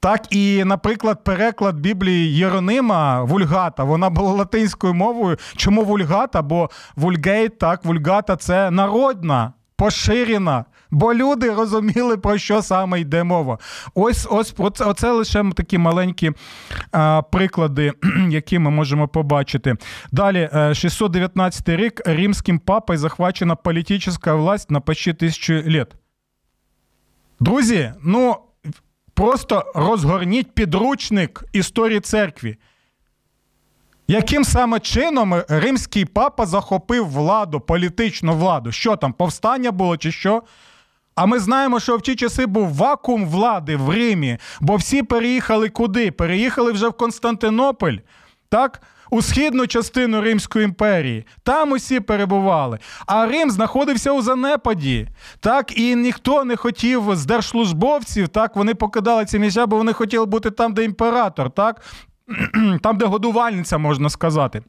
Так, 0.00 0.34
і, 0.34 0.64
наприклад, 0.64 1.24
переклад 1.24 1.80
Біблії 1.80 2.36
Єронима 2.36 3.22
Вульгата, 3.22 3.84
вона 3.84 4.10
була 4.10 4.32
латинською 4.32 4.94
мовою. 4.94 5.36
Чому 5.56 5.84
вульгата? 5.84 6.42
Бо 6.42 6.70
вульгейт, 6.96 7.58
так, 7.58 7.84
вульгата 7.84 8.36
це 8.36 8.70
народна, 8.70 9.52
поширена 9.76 10.64
бо 10.94 11.14
люди 11.14 11.50
розуміли, 11.50 12.16
про 12.16 12.38
що 12.38 12.62
саме 12.62 13.00
йде 13.00 13.24
мова. 13.24 13.58
Ось 13.94 14.26
ось 14.30 14.54
оце, 14.58 14.84
оце 14.84 15.10
лише 15.10 15.44
такі 15.56 15.78
маленькі 15.78 16.32
а, 16.92 17.22
приклади, 17.22 17.92
які 18.28 18.58
ми 18.58 18.70
можемо 18.70 19.08
побачити. 19.08 19.76
Далі, 20.12 20.50
619 20.74 21.68
е, 21.68 21.76
рік 21.76 22.02
римським 22.06 22.58
папою 22.58 22.98
захвачена 22.98 23.54
політична 23.56 24.34
власть 24.34 24.70
на 24.70 24.80
почти 24.80 25.12
тисячу 25.12 25.54
літ. 25.54 25.88
Друзі, 27.40 27.92
ну 28.02 28.36
просто 29.14 29.72
розгорніть 29.74 30.54
підручник 30.54 31.44
історії 31.52 32.00
церкви. 32.00 32.56
Яким 34.08 34.44
саме 34.44 34.80
чином 34.80 35.42
римський 35.48 36.04
папа 36.04 36.46
захопив 36.46 37.08
владу, 37.08 37.60
політичну 37.60 38.34
владу? 38.36 38.72
Що 38.72 38.96
там, 38.96 39.12
повстання 39.12 39.70
було 39.70 39.96
чи 39.96 40.12
що? 40.12 40.42
А 41.14 41.26
ми 41.26 41.38
знаємо, 41.38 41.80
що 41.80 41.96
в 41.96 42.02
ті 42.02 42.14
часи 42.14 42.46
був 42.46 42.74
вакуум 42.74 43.26
влади 43.26 43.76
в 43.76 43.90
Римі, 43.90 44.38
бо 44.60 44.76
всі 44.76 45.02
переїхали 45.02 45.68
куди? 45.68 46.10
Переїхали 46.10 46.72
вже 46.72 46.88
в 46.88 46.92
Константинополь, 46.92 47.96
так? 48.48 48.82
У 49.10 49.22
східну 49.22 49.66
частину 49.66 50.20
Римської 50.20 50.64
імперії. 50.64 51.26
Там 51.42 51.72
усі 51.72 52.00
перебували. 52.00 52.78
А 53.06 53.26
Рим 53.26 53.50
знаходився 53.50 54.12
у 54.12 54.22
занепаді. 54.22 55.08
Так, 55.40 55.78
і 55.78 55.96
ніхто 55.96 56.44
не 56.44 56.56
хотів 56.56 57.16
з 57.16 57.26
держслужбовців, 57.26 58.28
так, 58.28 58.56
вони 58.56 58.74
покидали 58.74 59.24
ці 59.24 59.38
місця, 59.38 59.66
бо 59.66 59.76
вони 59.76 59.92
хотіли 59.92 60.26
бути 60.26 60.50
там, 60.50 60.74
де 60.74 60.84
імператор, 60.84 61.50
так? 61.50 61.82
там, 62.82 62.98
де 62.98 63.06
годувальниця, 63.06 63.78
можна 63.78 64.10
сказати. 64.10 64.62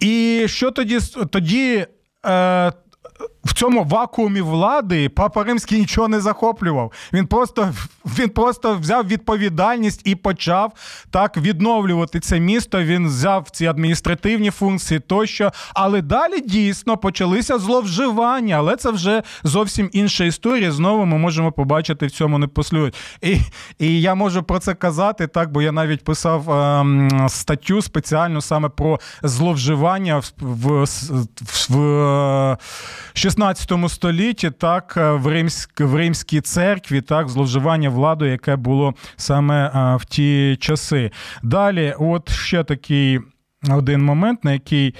І 0.00 0.44
що 0.46 0.70
тоді 0.70 0.98
тоді 1.30 1.86
е, 2.26 2.72
в 3.44 3.54
цьому 3.54 3.84
вакуумі 3.84 4.40
влади 4.40 5.08
папа 5.08 5.44
Римський 5.44 5.78
нічого 5.78 6.08
не 6.08 6.20
захоплював. 6.20 6.92
Він 7.12 7.26
просто 7.26 7.72
він 8.18 8.28
просто 8.28 8.74
взяв 8.74 9.06
відповідальність 9.06 10.00
і 10.04 10.14
почав 10.14 10.72
так 11.10 11.36
відновлювати 11.36 12.20
це 12.20 12.40
місто. 12.40 12.82
Він 12.82 13.06
взяв 13.06 13.50
ці 13.50 13.66
адміністративні 13.66 14.50
функції 14.50 15.00
тощо. 15.00 15.52
Але 15.74 16.02
далі 16.02 16.40
дійсно 16.40 16.96
почалися 16.96 17.58
зловживання. 17.58 18.56
Але 18.56 18.76
це 18.76 18.90
вже 18.90 19.22
зовсім 19.42 19.90
інша 19.92 20.24
історія. 20.24 20.72
Знову 20.72 21.04
ми 21.04 21.18
можемо 21.18 21.52
побачити 21.52 22.06
в 22.06 22.10
цьому 22.10 22.38
не 22.38 22.46
послюють. 22.46 22.94
І 23.22 23.38
і 23.78 24.00
я 24.00 24.14
можу 24.14 24.42
про 24.42 24.58
це 24.58 24.74
казати 24.74 25.26
так, 25.26 25.52
бо 25.52 25.62
я 25.62 25.72
навіть 25.72 26.04
писав 26.04 26.50
е, 26.50 27.28
статтю 27.28 27.82
спеціальну 27.82 28.40
саме 28.40 28.68
про 28.68 29.00
зловживання 29.22 30.18
в, 30.18 30.32
в, 30.40 30.84
в, 31.68 32.56
в 33.11 33.11
16 33.14 33.72
столітті, 33.88 34.50
так 34.50 34.94
е, 34.96 35.10
в 35.10 35.26
римськ, 35.26 35.80
в 35.80 35.94
римській 35.94 36.40
церкві, 36.40 37.00
так, 37.00 37.28
зловживання 37.28 37.88
владою, 37.88 38.32
яке 38.32 38.56
було 38.56 38.94
саме 39.16 39.66
е, 39.66 39.96
в 39.96 40.04
ті 40.04 40.56
часи. 40.60 41.10
Далі, 41.42 41.94
от 41.98 42.30
ще 42.30 42.64
такий 42.64 43.20
один 43.70 44.04
момент, 44.04 44.44
на 44.44 44.52
який. 44.52 44.94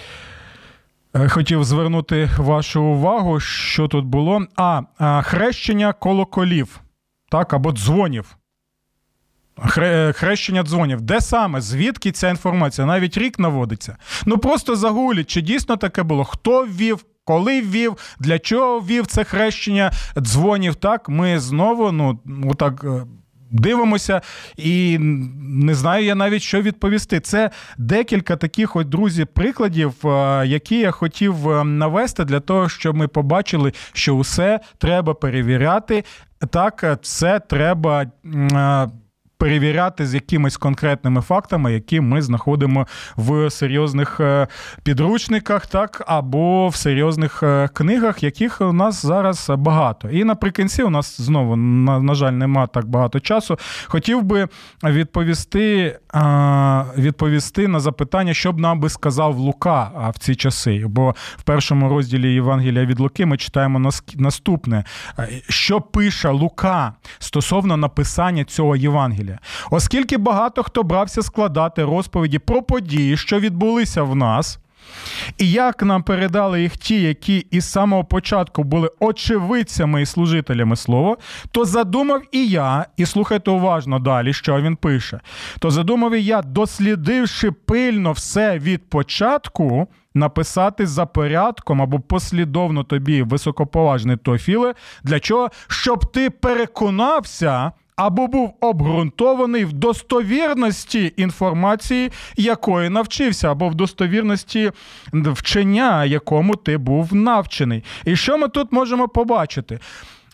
Е, 1.15 1.29
хотів 1.29 1.65
звернути 1.65 2.31
вашу 2.39 2.83
увагу, 2.83 3.41
що 3.41 3.89
тут 3.89 4.05
було. 4.05 4.47
А, 4.57 5.23
хрещення 5.23 5.93
колоколів, 5.93 6.81
так, 7.31 7.53
або 7.53 7.73
дзвонів. 7.73 8.37
Хрещення 10.13 10.63
дзвонів. 10.63 11.01
Де 11.01 11.21
саме? 11.21 11.61
Звідки 11.61 12.13
ця 12.13 12.29
інформація? 12.29 12.87
Навіть 12.87 13.19
рік 13.19 13.39
наводиться. 13.39 13.97
Ну 14.27 14.39
просто 14.39 14.77
загулять, 14.77 15.31
чи 15.31 15.41
дійсно 15.41 15.77
таке 15.77 16.03
було? 16.03 16.25
Хто 16.25 16.65
ввів, 16.65 17.05
коли 17.33 17.61
ввів, 17.61 17.97
для 18.19 18.39
чого 18.39 18.81
ввів 18.81 19.07
це 19.07 19.25
хрещення 19.25 19.93
дзвонів. 20.19 20.75
Так, 20.75 21.09
ми 21.09 21.39
знову, 21.39 21.93
ну, 21.93 22.19
отак. 22.51 22.85
Е, 22.85 23.07
дивимося, 23.51 24.21
і 24.57 24.99
не 24.99 25.75
знаю 25.75 26.05
я 26.05 26.15
навіть 26.15 26.43
що 26.43 26.63
відповісти. 26.63 27.21
Це 27.21 27.51
декілька 27.79 28.37
таких, 28.37 28.77
от, 28.77 28.89
друзі, 28.89 29.25
прикладів, 29.25 29.95
е, 30.05 30.47
які 30.47 30.79
я 30.79 30.91
хотів 30.91 31.51
е, 31.51 31.65
навести 31.65 32.25
для 32.25 32.41
того, 32.41 32.69
щоб 32.69 32.97
ми 32.97 33.09
побачили, 33.09 33.73
що 33.93 34.17
усе 34.17 34.61
треба 34.79 35.15
перевіряти. 35.15 36.05
Так, 36.51 36.99
це 37.03 37.41
треба 37.41 38.07
перевіряти 39.43 40.07
з 40.07 40.15
якимись 40.15 40.57
конкретними 40.57 41.21
фактами, 41.21 41.73
які 41.73 42.01
ми 42.01 42.23
знаходимо 42.23 42.87
в 43.17 43.51
серйозних 43.51 44.21
е, 44.21 44.47
підручниках, 44.83 45.67
так 45.67 46.03
або 46.07 46.69
в 46.69 46.77
серйозних 46.77 47.43
е, 47.43 47.69
книгах, 47.75 48.23
яких 48.23 48.61
у 48.61 48.73
нас 48.73 49.07
зараз 49.07 49.51
багато. 49.59 50.11
І 50.11 50.25
наприкінці 50.25 50.83
у 50.83 50.91
нас 50.91 51.21
знову 51.21 51.57
на, 51.57 52.01
на 52.01 52.15
жаль 52.15 52.33
нема 52.33 52.67
так 52.67 52.87
багато 52.87 53.21
часу. 53.21 53.59
Хотів 53.87 54.23
би 54.23 54.49
відповісти 54.85 55.99
відповісти 56.99 57.69
на 57.69 57.81
запитання, 57.81 58.35
що 58.35 58.53
б 58.53 58.59
нам 58.59 58.81
би 58.81 58.89
сказав 58.89 59.37
Лука 59.37 59.91
в 60.15 60.19
ці 60.19 60.35
часи. 60.35 60.85
Бо 60.87 61.15
в 61.37 61.43
першому 61.43 61.89
розділі 61.89 62.35
Євангелія 62.35 62.85
від 62.85 63.01
Луки 63.01 63.27
ми 63.27 63.37
читаємо 63.37 63.93
наступне, 64.15 64.85
що 65.49 65.81
пише 65.81 66.29
Лука 66.29 66.93
стосовно 67.19 67.77
написання 67.77 68.45
цього 68.45 68.77
Євангелія. 68.77 69.32
Євангелія. 69.33 69.39
Оскільки 69.71 70.17
багато 70.17 70.63
хто 70.63 70.83
брався 70.83 71.23
складати 71.23 71.85
розповіді 71.85 72.39
про 72.39 72.63
події, 72.63 73.17
що 73.17 73.41
відбулися 73.41 74.03
в 74.03 74.17
нас. 74.17 74.59
І 75.39 75.51
як 75.51 75.83
нам 75.83 76.03
передали 76.03 76.63
їх 76.63 76.77
ті, 76.77 77.03
які 77.03 77.47
із 77.51 77.71
самого 77.71 78.05
початку 78.05 78.65
були 78.65 78.91
очевидцями 79.01 80.03
і 80.03 80.07
служителями 80.07 80.77
слова, 80.77 81.17
то 81.51 81.65
задумав 81.65 82.23
і 82.33 82.47
я, 82.47 82.87
і 82.97 83.07
слухайте 83.07 83.51
уважно 83.51 83.99
далі, 83.99 84.33
що 84.33 84.61
він 84.61 84.77
пише. 84.77 85.21
То 85.59 85.71
задумав 85.71 86.15
і 86.15 86.25
я, 86.25 86.43
дослідивши 86.43 87.51
пильно 87.51 88.13
все 88.13 88.59
від 88.59 88.91
початку, 88.91 89.89
написати 90.15 90.87
за 90.87 91.07
порядком 91.07 91.83
або 91.83 92.01
послідовно 92.01 92.85
тобі 92.85 93.23
високоповажний 93.23 94.17
Теофіле, 94.17 94.75
для 95.05 95.21
чого? 95.21 95.51
Щоб 95.69 96.13
ти 96.13 96.31
переконався 96.31 97.73
або 98.07 98.27
був 98.27 98.55
обґрунтований 98.61 99.65
в 99.65 99.73
достовірності 99.73 101.13
інформації, 101.17 102.11
якої 102.37 102.89
навчився, 102.89 103.51
або 103.51 103.69
в 103.69 103.75
достовірності 103.75 104.71
вчення, 105.13 106.05
якому 106.05 106.57
ти 106.57 106.79
був 106.79 107.15
навчений. 107.15 107.85
І 108.05 108.17
що 108.17 108.39
ми 108.39 108.49
тут 108.49 108.73
можемо 108.73 109.09
побачити? 109.09 109.79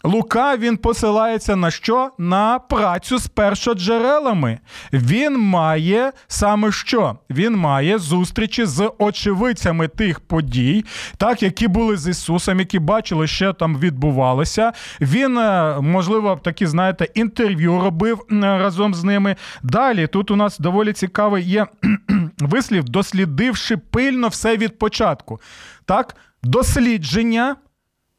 Лука 0.05 0.57
він 0.57 0.77
посилається 0.77 1.57
на 1.57 1.71
що? 1.71 2.11
На 2.19 2.59
працю 2.59 3.19
з 3.19 3.27
першоджерелами. 3.27 4.59
Він 4.93 5.39
має 5.39 6.13
саме 6.29 6.73
що? 6.73 7.19
Він 7.31 7.57
має 7.57 7.99
зустрічі 7.99 8.65
з 8.65 8.91
очевидцями 8.99 9.89
тих 9.89 10.21
подій, 10.21 10.85
так, 11.17 11.43
які 11.43 11.69
були 11.69 11.97
з 11.97 12.09
Ісусом, 12.09 12.59
які 12.59 12.79
бачили, 12.79 13.27
що 13.27 13.53
там 13.53 13.79
відбувалося. 13.79 14.73
Він, 15.01 15.39
е, 15.39 15.77
можливо, 15.81 16.41
такі, 16.45 16.67
знаєте, 16.67 17.09
інтерв'ю 17.15 17.81
робив 17.81 18.21
разом 18.31 18.95
з 18.95 19.05
ними. 19.05 19.37
Далі 19.63 20.07
тут 20.07 20.31
у 20.31 20.37
нас 20.37 20.59
доволі 20.59 20.93
цікавий 20.93 21.45
є 21.45 21.67
вислів, 22.39 22.85
дослідивши 22.85 23.77
пильно 23.77 24.29
все 24.29 24.57
від 24.57 24.79
початку. 24.79 25.41
Так, 25.85 26.17
дослідження 26.43 27.57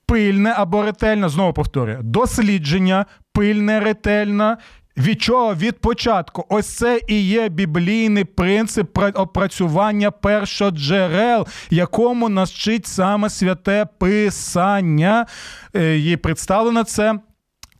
пильне 0.10 0.54
або 0.58 0.84
ретельне, 0.84 1.30
знову 1.30 1.54
повторюю, 1.54 2.00
дослідження, 2.04 3.06
пильне, 3.34 3.80
ретельне. 3.80 4.58
Від 4.98 5.22
чого? 5.22 5.56
Від 5.56 5.82
початку. 5.82 6.46
Ось 6.50 6.78
це 6.78 7.00
і 7.08 7.22
є 7.22 7.50
біблійний 7.50 8.24
принцип 8.24 8.98
опрацювання 9.14 10.12
першоджерел, 10.12 11.48
якому 11.70 12.30
нас 12.30 12.52
вчить 12.52 12.88
саме 12.88 13.30
святе 13.30 13.86
Писання. 14.00 15.26
І 15.74 16.14
е, 16.14 16.18
представлено 16.18 16.84
це 16.84 17.20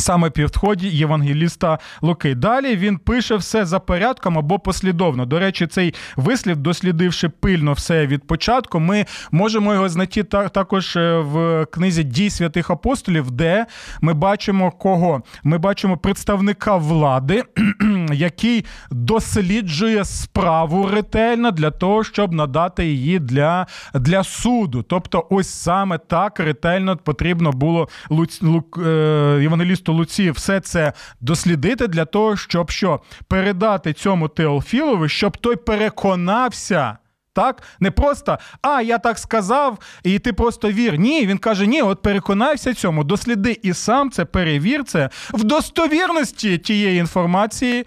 Саме 0.02 0.30
підході 0.30 0.88
Євангеліста 0.88 1.80
Луки. 2.02 2.36
Далі 2.36 2.76
він 2.76 2.98
пише 2.98 3.36
все 3.36 3.66
за 3.66 3.80
порядком 3.80 4.38
або 4.38 4.60
послідовно. 4.60 5.26
До 5.26 5.40
речі, 5.40 5.68
цей 5.68 5.94
вислів, 6.16 6.58
дослідивши 6.58 7.30
пильно 7.30 7.74
все 7.74 8.08
від 8.08 8.28
початку, 8.28 8.80
ми 8.80 9.06
можемо 9.32 9.74
його 9.74 9.90
знайти 9.90 10.24
також 10.24 10.96
е, 10.96 11.18
в 11.18 11.66
книзі 11.66 12.04
дій 12.04 12.30
святих 12.30 12.70
апостолів, 12.70 13.32
де 13.32 13.66
ми 14.02 14.14
бачимо 14.14 14.72
кого? 14.72 15.22
Ми 15.44 15.58
бачимо 15.58 15.98
представника 15.98 16.76
влади, 16.76 17.44
який 18.14 18.66
досліджує 18.92 20.06
справу 20.06 20.88
ретельно 20.88 21.52
для 21.52 21.72
того, 21.72 22.04
щоб 22.04 22.34
надати 22.34 22.86
її 22.86 23.20
для, 23.20 23.68
для 23.94 24.24
суду. 24.24 24.84
Тобто, 24.84 25.28
ось 25.30 25.50
саме 25.50 25.98
так 25.98 26.40
ретельно 26.40 26.98
потрібно 26.98 27.52
було 27.52 27.90
Луц... 28.10 28.42
Лук... 28.42 28.80
Е, 28.86 29.50
Луці 29.88 30.32
все 30.32 30.60
це 30.60 30.94
дослідити 31.22 31.88
для 31.88 32.06
того, 32.06 32.38
щоб 32.38 32.72
що 32.72 33.00
передати 33.28 33.94
цьому 33.94 34.28
Теофілові, 34.28 35.10
щоб 35.10 35.38
той 35.38 35.56
переконався. 35.56 36.98
Так, 37.40 37.64
не 37.80 37.92
просто 37.92 38.38
а 38.62 38.82
я 38.82 38.98
так 38.98 39.18
сказав, 39.18 39.80
і 40.04 40.20
ти 40.20 40.34
просто 40.34 40.72
вір. 40.72 40.98
Ні, 40.98 41.26
він 41.26 41.38
каже: 41.38 41.68
ні, 41.68 41.82
от 41.82 42.02
переконайся 42.02 42.74
цьому, 42.74 43.04
досліди 43.04 43.60
і 43.64 43.74
сам 43.74 44.12
це 44.12 44.26
перевір 44.26 44.84
це 44.84 45.10
в 45.34 45.44
достовірності 45.44 46.58
тієї 46.58 47.00
інформації, 47.00 47.86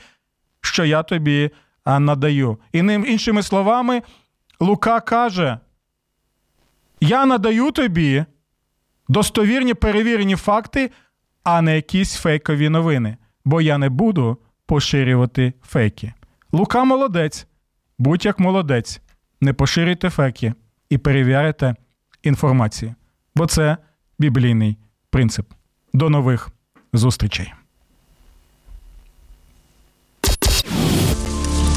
що 0.60 0.84
я 0.84 1.02
тобі 1.02 1.50
надаю. 1.86 2.58
І 2.72 2.78
іншими 2.78 3.42
словами, 3.42 4.02
Лука 4.60 5.00
каже: 5.00 5.58
Я 7.00 7.26
надаю 7.26 7.70
тобі 7.70 8.24
достовірні 9.08 9.74
перевірені 9.74 10.36
факти, 10.36 10.90
а 11.44 11.62
не 11.62 11.76
якісь 11.76 12.14
фейкові 12.14 12.68
новини, 12.68 13.16
бо 13.44 13.60
я 13.60 13.78
не 13.78 13.88
буду 13.88 14.38
поширювати 14.66 15.52
фейки. 15.62 16.12
Лука 16.52 16.84
молодець, 16.84 17.46
будь 17.98 18.24
як 18.24 18.38
молодець, 18.38 19.00
не 19.42 19.52
поширюйте 19.52 20.10
фейки 20.10 20.54
і 20.90 20.98
перевіряйте 20.98 21.74
інформацію, 22.22 22.94
бо 23.34 23.46
це 23.46 23.76
біблійний 24.18 24.76
принцип. 25.10 25.46
До 25.94 26.10
нових 26.10 26.48
зустрічей. 26.92 27.52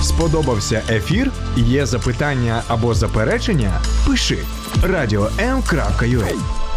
Сподобався 0.01 0.82
ефір? 0.89 1.32
Є 1.55 1.86
запитання 1.86 2.63
або 2.68 2.93
заперечення? 2.93 3.82
Пиши 4.07 4.38
радіом.ua 4.84 6.74